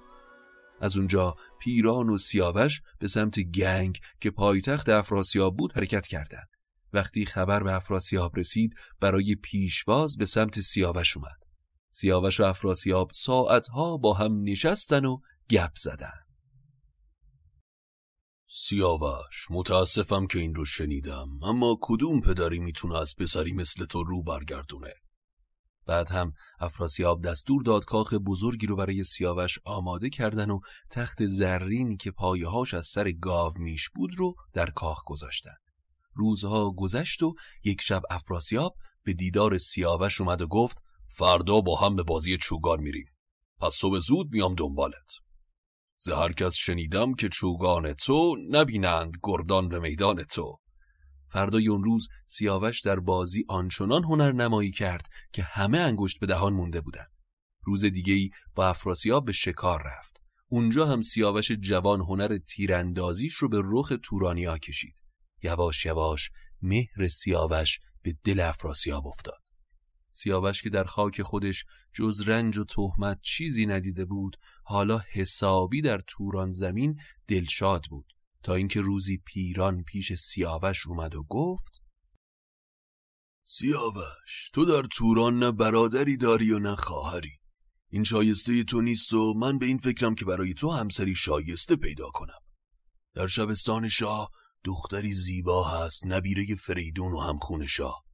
از 0.80 0.96
اونجا 0.96 1.34
پیران 1.60 2.08
و 2.08 2.18
سیاوش 2.18 2.82
به 2.98 3.08
سمت 3.08 3.40
گنگ 3.40 3.98
که 4.20 4.30
پایتخت 4.30 4.88
افراسیاب 4.88 5.56
بود 5.56 5.72
حرکت 5.72 6.06
کردند. 6.06 6.48
وقتی 6.92 7.26
خبر 7.26 7.62
به 7.62 7.74
افراسیاب 7.74 8.38
رسید 8.38 8.74
برای 9.00 9.34
پیشواز 9.34 10.16
به 10.16 10.26
سمت 10.26 10.60
سیاوش 10.60 11.16
اومد. 11.16 11.45
سیاوش 11.98 12.40
و 12.40 12.44
افراسیاب 12.44 13.10
ساعتها 13.14 13.96
با 13.96 14.14
هم 14.14 14.42
نشستن 14.42 15.04
و 15.04 15.18
گپ 15.50 15.70
زدن. 15.76 16.26
سیاوش 18.48 19.46
متاسفم 19.50 20.26
که 20.26 20.38
این 20.38 20.54
رو 20.54 20.64
شنیدم 20.64 21.42
اما 21.42 21.78
کدوم 21.80 22.20
پدری 22.20 22.58
می‌تونه 22.58 22.96
از 22.96 23.14
پسری 23.16 23.52
مثل 23.52 23.84
تو 23.84 24.04
رو 24.04 24.22
برگردونه 24.22 24.94
بعد 25.86 26.10
هم 26.10 26.32
افراسیاب 26.58 27.22
دستور 27.22 27.62
داد 27.62 27.84
کاخ 27.84 28.14
بزرگی 28.14 28.66
رو 28.66 28.76
برای 28.76 29.04
سیاوش 29.04 29.58
آماده 29.64 30.10
کردن 30.10 30.50
و 30.50 30.60
تخت 30.90 31.26
زرینی 31.26 31.96
که 31.96 32.10
پایهاش 32.10 32.74
از 32.74 32.86
سر 32.86 33.10
گاو 33.12 33.52
میش 33.58 33.88
بود 33.94 34.10
رو 34.16 34.34
در 34.52 34.70
کاخ 34.70 35.02
گذاشتن 35.06 35.56
روزها 36.14 36.70
گذشت 36.70 37.22
و 37.22 37.34
یک 37.64 37.80
شب 37.82 38.02
افراسیاب 38.10 38.76
به 39.04 39.12
دیدار 39.12 39.58
سیاوش 39.58 40.20
اومد 40.20 40.42
و 40.42 40.46
گفت 40.46 40.85
فردا 41.08 41.60
با 41.60 41.76
هم 41.76 41.96
به 41.96 42.02
بازی 42.02 42.36
چوگان 42.36 42.80
میریم 42.80 43.06
پس 43.60 43.74
صبح 43.74 43.98
زود 43.98 44.32
میام 44.32 44.54
دنبالت 44.54 45.12
زهر 45.98 46.32
کس 46.32 46.54
شنیدم 46.54 47.14
که 47.14 47.28
چوگان 47.28 47.92
تو 47.92 48.36
نبینند 48.50 49.16
گردان 49.22 49.68
به 49.68 49.78
میدان 49.78 50.24
تو 50.24 50.58
فردای 51.28 51.68
اون 51.68 51.84
روز 51.84 52.08
سیاوش 52.26 52.80
در 52.80 53.00
بازی 53.00 53.44
آنچنان 53.48 54.04
هنر 54.04 54.32
نمایی 54.32 54.70
کرد 54.70 55.08
که 55.32 55.42
همه 55.42 55.78
انگشت 55.78 56.18
به 56.20 56.26
دهان 56.26 56.52
مونده 56.52 56.80
بودند. 56.80 57.10
روز 57.64 57.84
دیگهی 57.84 58.30
با 58.54 58.68
افراسیاب 58.68 59.24
به 59.24 59.32
شکار 59.32 59.82
رفت. 59.82 60.22
اونجا 60.48 60.86
هم 60.86 61.02
سیاوش 61.02 61.52
جوان 61.52 62.00
هنر 62.00 62.38
تیراندازیش 62.38 63.34
رو 63.34 63.48
به 63.48 63.62
رخ 63.64 63.92
تورانیا 64.02 64.58
کشید. 64.58 65.02
یواش 65.42 65.86
یواش 65.86 66.30
مهر 66.62 67.08
سیاوش 67.08 67.78
به 68.02 68.14
دل 68.24 68.40
افراسیاب 68.40 69.06
افتاد. 69.06 69.45
سیاوش 70.16 70.62
که 70.62 70.70
در 70.70 70.84
خاک 70.84 71.22
خودش 71.22 71.64
جز 71.92 72.20
رنج 72.20 72.58
و 72.58 72.64
تهمت 72.64 73.18
چیزی 73.22 73.66
ندیده 73.66 74.04
بود 74.04 74.36
حالا 74.64 75.02
حسابی 75.12 75.82
در 75.82 76.00
توران 76.06 76.50
زمین 76.50 77.00
دلشاد 77.28 77.84
بود. 77.90 78.06
تا 78.42 78.54
اینکه 78.54 78.80
روزی 78.80 79.18
پیران 79.26 79.82
پیش 79.82 80.12
سیاوش 80.12 80.86
اومد 80.86 81.14
و 81.14 81.22
گفت 81.22 81.82
سیاوش 83.44 84.50
تو 84.52 84.64
در 84.64 84.82
توران 84.82 85.38
نه 85.38 85.52
برادری 85.52 86.16
داری 86.16 86.52
و 86.52 86.58
نه 86.58 86.76
خواهری. 86.76 87.32
این 87.88 88.04
شایسته 88.04 88.64
تو 88.64 88.80
نیست 88.80 89.12
و 89.12 89.34
من 89.34 89.58
به 89.58 89.66
این 89.66 89.78
فکرم 89.78 90.14
که 90.14 90.24
برای 90.24 90.54
تو 90.54 90.70
همسری 90.70 91.14
شایسته 91.14 91.76
پیدا 91.76 92.10
کنم. 92.10 92.40
در 93.14 93.26
شبستان 93.26 93.88
شاه 93.88 94.30
دختری 94.64 95.14
زیبا 95.14 95.68
هست 95.68 96.06
نبیره 96.06 96.56
فریدون 96.56 97.12
و 97.12 97.20
همخون 97.20 97.66
شاه. 97.66 98.05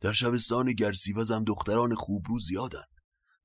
در 0.00 0.12
شبستان 0.12 0.72
گرسیوزم 0.72 1.44
دختران 1.44 1.94
خوبرو 1.94 2.38
زیادن. 2.38 2.84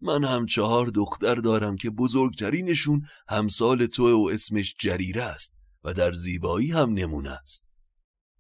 من 0.01 0.23
هم 0.23 0.45
چهار 0.45 0.87
دختر 0.87 1.35
دارم 1.35 1.75
که 1.75 1.89
بزرگترینشون 1.89 3.05
همسال 3.29 3.85
تو 3.85 4.25
و 4.25 4.29
اسمش 4.33 4.75
جریره 4.79 5.23
است 5.23 5.53
و 5.83 5.93
در 5.93 6.13
زیبایی 6.13 6.71
هم 6.71 6.93
نمونه 6.93 7.29
است. 7.29 7.69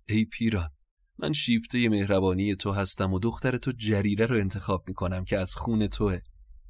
ای 0.07 0.25
پیران 0.25 0.69
من 1.17 1.33
شیفته 1.33 1.89
مهربانی 1.89 2.55
تو 2.55 2.71
هستم 2.71 3.13
و 3.13 3.19
دختر 3.19 3.57
تو 3.57 3.71
جریره 3.71 4.25
رو 4.25 4.37
انتخاب 4.37 4.83
می‌کنم 4.87 5.25
که 5.25 5.37
از 5.37 5.55
خون 5.55 5.87
توه. 5.87 6.19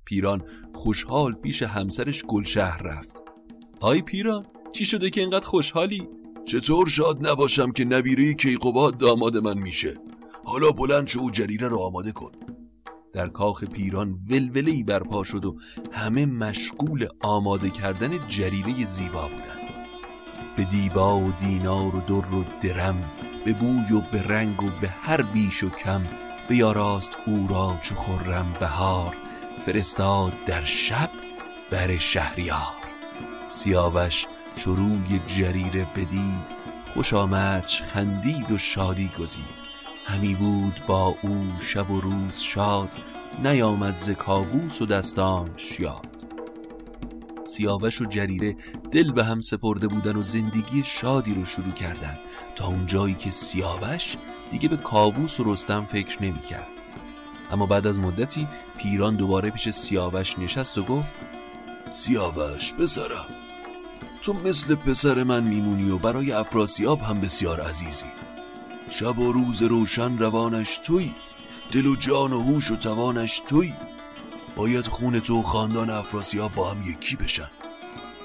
پیران 0.06 0.50
خوشحال 0.74 1.34
پیش 1.34 1.64
همسرش 1.64 2.24
گلشهر 2.24 2.82
رفت. 2.82 3.22
آی 3.82 4.02
پیران 4.02 4.46
چی 4.72 4.86
شده 4.86 5.10
که 5.10 5.22
اینقدر 5.22 5.48
خوشحالی؟ 5.48 6.08
چطور 6.46 6.90
شاد 6.90 7.28
نباشم 7.28 7.72
که 7.72 7.86
نبیره 7.86 8.34
کیقوباد 8.34 8.98
داماد 8.98 9.38
من 9.38 9.58
میشه؟ 9.58 9.98
حالا 10.46 10.72
بلند 10.72 11.08
شو 11.08 11.22
و 11.22 11.32
جریره 11.32 11.68
رو 11.68 11.80
آماده 11.80 12.12
کن. 12.12 12.32
در 13.14 13.28
کاخ 13.28 13.64
پیران 13.64 14.16
ولوله 14.30 14.84
برپا 14.84 15.24
شد 15.24 15.46
و 15.46 15.58
همه 15.92 16.26
مشغول 16.26 17.08
آماده 17.22 17.70
کردن 17.70 18.28
جریره 18.28 18.86
زیبا 18.86 19.22
بودند. 19.22 19.56
به 20.58 20.64
دیبا 20.64 21.20
و 21.20 21.32
دینار 21.40 21.96
و 21.96 22.00
در 22.00 22.36
و 22.36 22.44
درم 22.62 23.04
به 23.46 23.54
بوی 23.54 23.98
و 23.98 24.02
به 24.12 24.24
رنگ 24.24 24.64
و 24.64 24.70
به 24.82 24.88
هر 24.88 25.22
بیش 25.22 25.64
و 25.64 25.70
کم 25.70 26.02
به 26.50 26.56
یاراست 26.56 27.12
او 27.26 27.48
را 27.50 27.78
چو 27.82 27.96
خرم 27.96 28.56
بهار 28.60 29.16
فرستاد 29.66 30.34
در 30.46 30.64
شب 30.64 31.10
بر 31.72 31.98
شهریار. 31.98 32.76
سیاوش 33.48 34.26
چو 34.56 34.76
روی 34.76 35.20
جریره 35.28 35.88
بدید 35.96 36.56
خوش 36.94 37.14
آمدش 37.14 37.82
خندید 37.82 38.52
و 38.52 38.58
شادی 38.58 39.12
گزید. 39.20 39.75
همی 40.08 40.36
بود 40.36 40.82
با 40.88 41.16
او 41.22 41.46
شب 41.60 41.92
و 41.92 42.02
روز 42.02 42.40
شاد 42.40 42.90
نیامد 43.44 43.98
ز 43.98 44.10
کاووس 44.10 44.82
و 44.82 44.86
دستانش 44.86 45.80
یاد. 45.80 46.08
سیاوش 47.46 48.02
و 48.02 48.06
جریره 48.06 48.56
دل 48.92 49.12
به 49.12 49.24
هم 49.24 49.42
سپرده 49.42 49.88
بودن 49.88 50.16
و 50.16 50.24
زندگی 50.24 50.84
شادی 50.84 51.34
رو 51.34 51.46
شروع 51.46 51.72
کردن. 51.72 52.18
تا 52.56 52.68
اون 52.68 52.86
جایی 52.88 53.14
که 53.14 53.32
سیاوش 53.32 54.18
دیگه 54.52 54.70
به 54.70 54.78
کاووس 54.78 55.40
و 55.40 55.54
رستم 55.54 55.88
فکر 55.92 56.24
نمی 56.24 56.40
کرد. 56.40 56.68
اما 57.52 57.66
بعد 57.66 57.88
از 57.88 58.00
مدتی 58.00 58.48
پیران 58.78 59.16
دوباره 59.16 59.50
پیش 59.50 59.70
سیاوش 59.70 60.40
نشست 60.40 60.78
و 60.78 60.84
گفت 60.84 61.14
سیاوش 61.90 62.74
پسرم 62.74 63.26
تو 64.22 64.34
مثل 64.34 64.76
پسر 64.76 65.24
من 65.24 65.44
میمونی 65.44 65.90
و 65.90 65.98
برای 65.98 66.32
افراسیاب 66.32 67.02
هم 67.02 67.22
بسیار 67.22 67.62
عزیزی. 67.62 68.06
شب 68.90 69.20
و 69.20 69.32
روز 69.32 69.62
روشن 69.62 70.18
روانش 70.18 70.78
توی 70.78 71.12
دل 71.72 71.86
و 71.86 71.96
جان 71.96 72.34
و 72.34 72.42
هوش 72.42 72.72
و 72.72 72.76
توانش 72.76 73.42
توی. 73.48 73.74
باید 74.56 74.88
خون 74.88 75.20
تو 75.20 75.40
و 75.40 75.44
خاندان 75.44 75.90
افراسیاب 75.90 76.56
با 76.56 76.72
هم 76.72 76.82
یکی 76.84 77.16
بشن. 77.16 77.50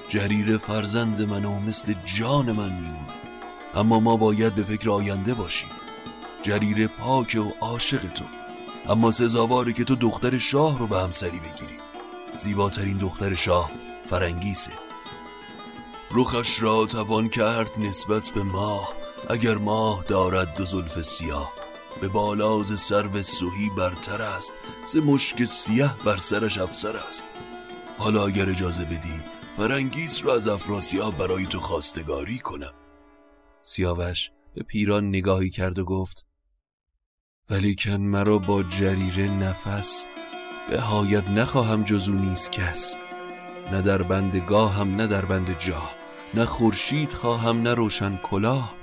جریره 0.09 0.57
فرزند 0.57 1.21
من 1.21 1.45
و 1.45 1.59
مثل 1.59 1.93
جان 2.17 2.51
من 2.51 2.73
میمونه 2.73 3.11
اما 3.75 3.99
ما 3.99 4.17
باید 4.17 4.55
به 4.55 4.63
فکر 4.63 4.89
آینده 4.89 5.33
باشیم. 5.33 5.69
جریره 6.43 6.87
پاک 6.87 7.37
و 7.39 7.65
عاشق 7.65 8.13
تو. 8.13 8.25
اما 8.89 9.11
سزاواره 9.11 9.73
که 9.73 9.83
تو 9.83 9.95
دختر 9.95 10.37
شاه 10.37 10.79
رو 10.79 10.87
به 10.87 10.99
همسری 10.99 11.39
بگیری. 11.39 11.77
زیباترین 12.37 12.97
دختر 12.97 13.35
شاه 13.35 13.71
فرنگیسه. 14.09 14.71
روخش 16.09 16.61
را 16.61 16.85
توان 16.85 17.29
کرد 17.29 17.71
نسبت 17.79 18.29
به 18.29 18.43
ماه. 18.43 19.00
اگر 19.31 19.55
ماه 19.55 20.03
دارد 20.07 20.55
دو 20.55 20.65
زلف 20.65 21.01
سیاه 21.01 21.53
به 22.01 22.07
بالاز 22.07 22.79
سرو 22.79 23.23
سوهی 23.23 23.69
برتر 23.77 24.21
است 24.21 24.53
ز 24.87 24.97
مشک 24.97 25.45
سیه 25.45 25.89
بر 26.05 26.17
سرش 26.17 26.57
افسر 26.57 26.97
است. 26.97 27.25
حالا 27.97 28.25
اگر 28.25 28.49
اجازه 28.49 28.85
بدی 28.85 29.19
فرنگیس 29.57 30.25
را 30.25 30.33
از 30.33 30.47
افراسیاب 30.47 31.17
برای 31.17 31.45
تو 31.45 31.59
خواستگاری 31.59 32.39
کنم. 32.39 32.73
سیاوش 33.61 34.31
به 34.55 34.63
پیران 34.63 35.07
نگاهی 35.07 35.49
کرد 35.49 35.79
و 35.79 35.85
گفت 35.85 36.25
ولیکن 37.49 37.97
مرا 37.97 38.37
با 38.37 38.63
جریره 38.63 39.31
نفس 39.31 40.05
به 40.69 40.81
هایت 40.81 41.29
نخواهم 41.29 41.83
جزو 41.83 42.13
نیست 42.13 42.51
کس 42.51 42.95
نه 43.71 43.81
در 43.81 44.01
بند 44.01 44.35
گاهم 44.35 44.95
نه 44.95 45.07
در 45.07 45.25
بند 45.25 45.59
جا 45.59 45.81
نه 46.33 46.45
خورشید 46.45 47.13
خواهم 47.13 47.61
نه 47.61 47.73
روشن 47.73 48.17
کلاه. 48.17 48.80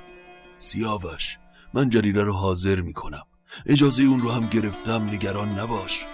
سیاوش 0.58 1.38
من 1.74 1.90
جریره 1.90 2.22
رو 2.22 2.32
حاضر 2.32 2.80
می‌کنم. 2.80 3.22
اجازه 3.66 4.02
اون 4.02 4.20
رو 4.20 4.30
هم 4.30 4.46
گرفتم 4.46 5.10
نگران 5.10 5.58
نباش. 5.58 6.04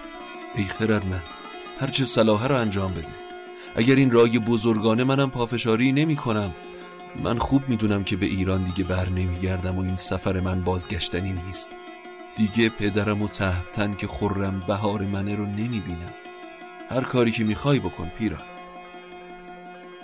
ای 0.55 0.63
خردمند 0.63 1.23
هرچه 1.79 2.05
صلاحه 2.05 2.47
رو 2.47 2.55
انجام 2.55 2.91
بده. 2.91 3.07
اگر 3.75 3.95
این 3.95 4.11
رای 4.11 4.39
بزرگانه 4.39 5.03
منم 5.03 5.31
پافشاری 5.31 5.91
نمی 5.91 6.15
کنم 6.15 6.51
من 7.23 7.39
خوب 7.39 7.69
می‌دونم 7.69 8.03
که 8.03 8.15
به 8.15 8.25
ایران 8.25 8.63
دیگه 8.63 8.83
بر 8.83 9.09
نمیگردم 9.09 9.77
و 9.77 9.81
این 9.81 9.95
سفر 9.95 10.39
من 10.39 10.61
بازگشتنی 10.61 11.33
نیست. 11.47 11.69
دیگه 12.35 12.69
پدرم 12.69 13.21
و 13.21 13.27
تهبتن 13.27 13.95
که 13.95 14.07
خورم 14.07 14.63
بهار 14.67 15.01
منه 15.01 15.35
رو 15.35 15.45
نمی‌بینم. 15.45 16.13
هر 16.89 17.01
کاری 17.01 17.31
که 17.31 17.43
می‌خوای 17.43 17.79
بکن 17.79 18.11
پیران 18.17 18.43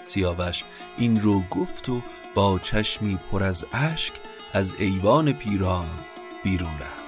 سیاوش 0.02 0.64
این 0.98 1.22
رو 1.22 1.42
گفت 1.42 1.90
و 1.90 2.02
با 2.36 2.60
چشمی 2.60 3.20
پر 3.32 3.44
از 3.44 3.66
اشک 3.74 4.14
از 4.54 4.76
ایوان 4.80 5.34
پیران 5.34 5.88
بیرون 6.44 6.74
رفت. 6.80 7.01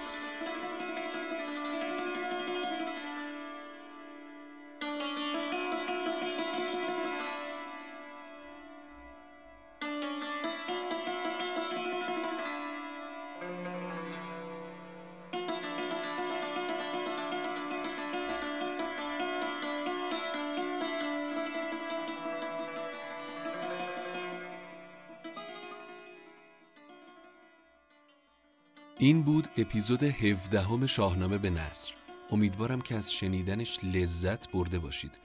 این 29.04 29.22
بود 29.22 29.48
اپیزود 29.58 30.04
17 30.04 30.88
شاهنامه 30.88 31.38
به 31.38 31.50
نصر. 31.50 31.94
امیدوارم 32.32 32.82
که 32.82 32.96
از 32.96 33.14
شنیدنش 33.14 33.80
لذت 33.84 34.52
برده 34.52 34.80
باشید. 34.80 35.18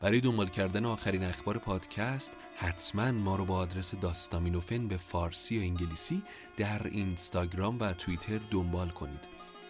برای 0.00 0.20
دنبال 0.20 0.48
کردن 0.48 0.84
آخرین 0.84 1.24
اخبار 1.24 1.58
پادکست 1.58 2.30
حتما 2.56 3.12
ما 3.12 3.36
رو 3.36 3.44
با 3.44 3.56
آدرس 3.56 3.94
داستامینوفن 3.94 4.88
به 4.88 4.96
فارسی 4.96 5.58
و 5.58 5.60
انگلیسی 5.60 6.22
در 6.56 6.86
اینستاگرام 6.86 7.80
و 7.80 7.92
توییتر 7.92 8.40
دنبال 8.50 8.88
کنید. 8.88 9.24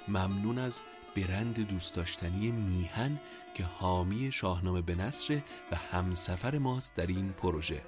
ممنون 0.09 0.59
از 0.59 0.81
برند 1.17 1.69
دوست 1.69 1.95
داشتنی 1.95 2.51
میهن 2.51 3.21
که 3.55 3.65
حامی 3.65 4.33
شاهنامه 4.33 4.83
به 4.83 4.95
نصر 4.95 5.41
و 5.73 5.77
همسفر 5.77 6.59
ماست 6.59 6.95
در 6.95 7.07
این 7.07 7.33
پروژه. 7.33 7.83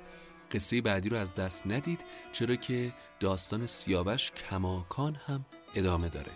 قصه 0.52 0.80
بعدی 0.80 1.08
رو 1.08 1.16
از 1.16 1.34
دست 1.34 1.66
ندید 1.66 2.00
چرا 2.32 2.56
که 2.56 2.92
داستان 3.20 3.66
سیاوش 3.66 4.30
کماکان 4.30 5.14
هم 5.26 5.44
ادامه 5.74 6.08
داره. 6.08 6.32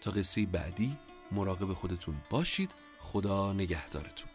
تا 0.00 0.10
قصه 0.10 0.46
بعدی 0.46 0.96
مراقب 1.32 1.72
خودتون 1.72 2.16
باشید. 2.30 2.74
خدا 2.98 3.52
نگهدارتون. 3.52 4.27